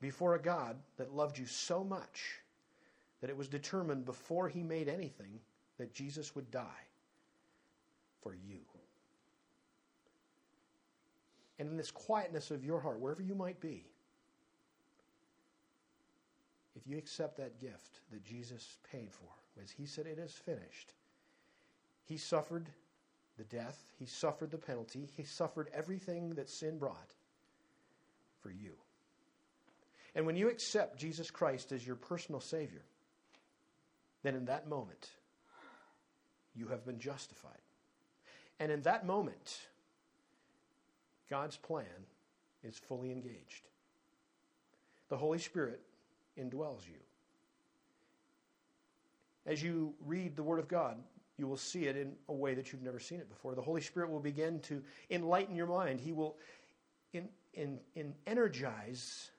[0.00, 2.40] before a God that loved you so much
[3.20, 5.40] that it was determined before he made anything
[5.78, 6.87] that Jesus would die
[8.28, 8.60] for you.
[11.58, 13.86] And in this quietness of your heart, wherever you might be,
[16.76, 20.92] if you accept that gift that Jesus paid for, as he said, it is finished,
[22.04, 22.68] he suffered
[23.38, 27.14] the death, he suffered the penalty, he suffered everything that sin brought
[28.42, 28.72] for you.
[30.14, 32.82] And when you accept Jesus Christ as your personal Savior,
[34.22, 35.08] then in that moment,
[36.54, 37.58] you have been justified.
[38.60, 39.58] And in that moment,
[41.30, 41.84] God's plan
[42.64, 43.68] is fully engaged.
[45.08, 45.80] The Holy Spirit
[46.38, 46.98] indwells you.
[49.46, 50.96] As you read the Word of God,
[51.38, 53.54] you will see it in a way that you've never seen it before.
[53.54, 56.00] The Holy Spirit will begin to enlighten your mind.
[56.00, 56.36] He will
[57.12, 59.30] in, in, in energize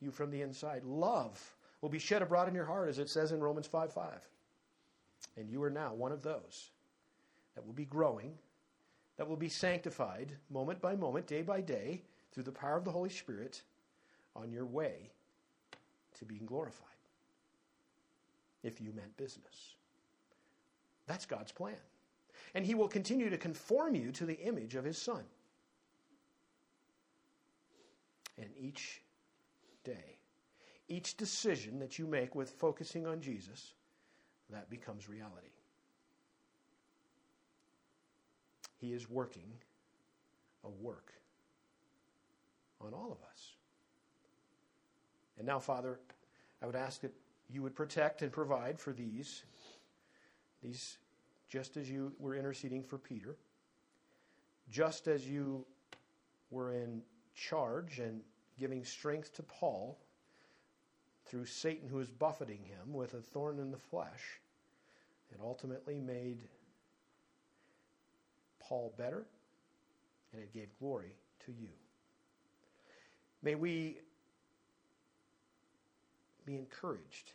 [0.00, 0.84] you from the inside.
[0.84, 1.40] Love
[1.80, 4.28] will be shed abroad in your heart, as it says in Romans 5 5.
[5.36, 6.70] And you are now one of those
[7.54, 8.34] that will be growing,
[9.16, 12.02] that will be sanctified moment by moment, day by day,
[12.32, 13.62] through the power of the Holy Spirit
[14.34, 15.10] on your way
[16.18, 16.86] to being glorified.
[18.62, 19.74] If you meant business.
[21.06, 21.76] That's God's plan.
[22.54, 25.22] And He will continue to conform you to the image of His Son.
[28.38, 29.00] And each
[29.84, 30.18] day,
[30.88, 33.72] each decision that you make with focusing on Jesus,
[34.50, 35.55] that becomes reality.
[38.80, 39.52] He is working
[40.64, 41.12] a work
[42.80, 43.52] on all of us.
[45.38, 45.98] And now, Father,
[46.62, 47.12] I would ask that
[47.50, 49.44] you would protect and provide for these
[50.62, 50.98] these,
[51.48, 53.36] just as you were interceding for Peter,
[54.70, 55.64] just as you
[56.50, 57.02] were in
[57.34, 58.22] charge and
[58.58, 59.98] giving strength to Paul
[61.26, 64.40] through Satan who was buffeting him with a thorn in the flesh,
[65.30, 66.40] it ultimately made
[68.68, 69.24] Paul better
[70.32, 71.14] and it gave glory
[71.46, 71.68] to you.
[73.42, 73.98] May we
[76.44, 77.32] be encouraged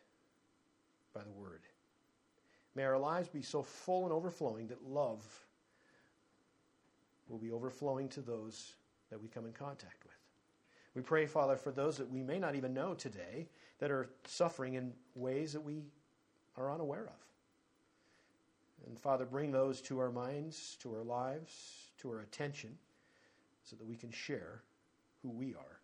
[1.14, 1.62] by the word.
[2.76, 5.24] May our lives be so full and overflowing that love
[7.28, 8.74] will be overflowing to those
[9.10, 10.14] that we come in contact with.
[10.96, 13.48] We pray, Father, for those that we may not even know today
[13.80, 15.84] that are suffering in ways that we
[16.58, 17.31] are unaware of.
[18.88, 22.78] And Father, bring those to our minds, to our lives, to our attention,
[23.64, 24.64] so that we can share
[25.22, 25.80] who we are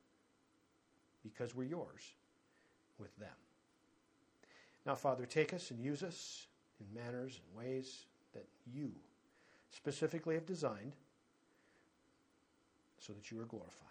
[1.24, 2.14] because we're yours
[2.98, 3.30] with them.
[4.86, 6.48] Now, Father, take us and use us
[6.80, 8.92] in manners and ways that you
[9.72, 10.94] specifically have designed
[13.00, 13.88] so that you are glorified.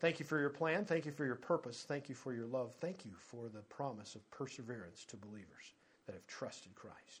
[0.00, 0.84] Thank you for your plan.
[0.84, 1.84] Thank you for your purpose.
[1.86, 2.72] Thank you for your love.
[2.80, 5.74] Thank you for the promise of perseverance to believers
[6.06, 7.20] that have trusted Christ.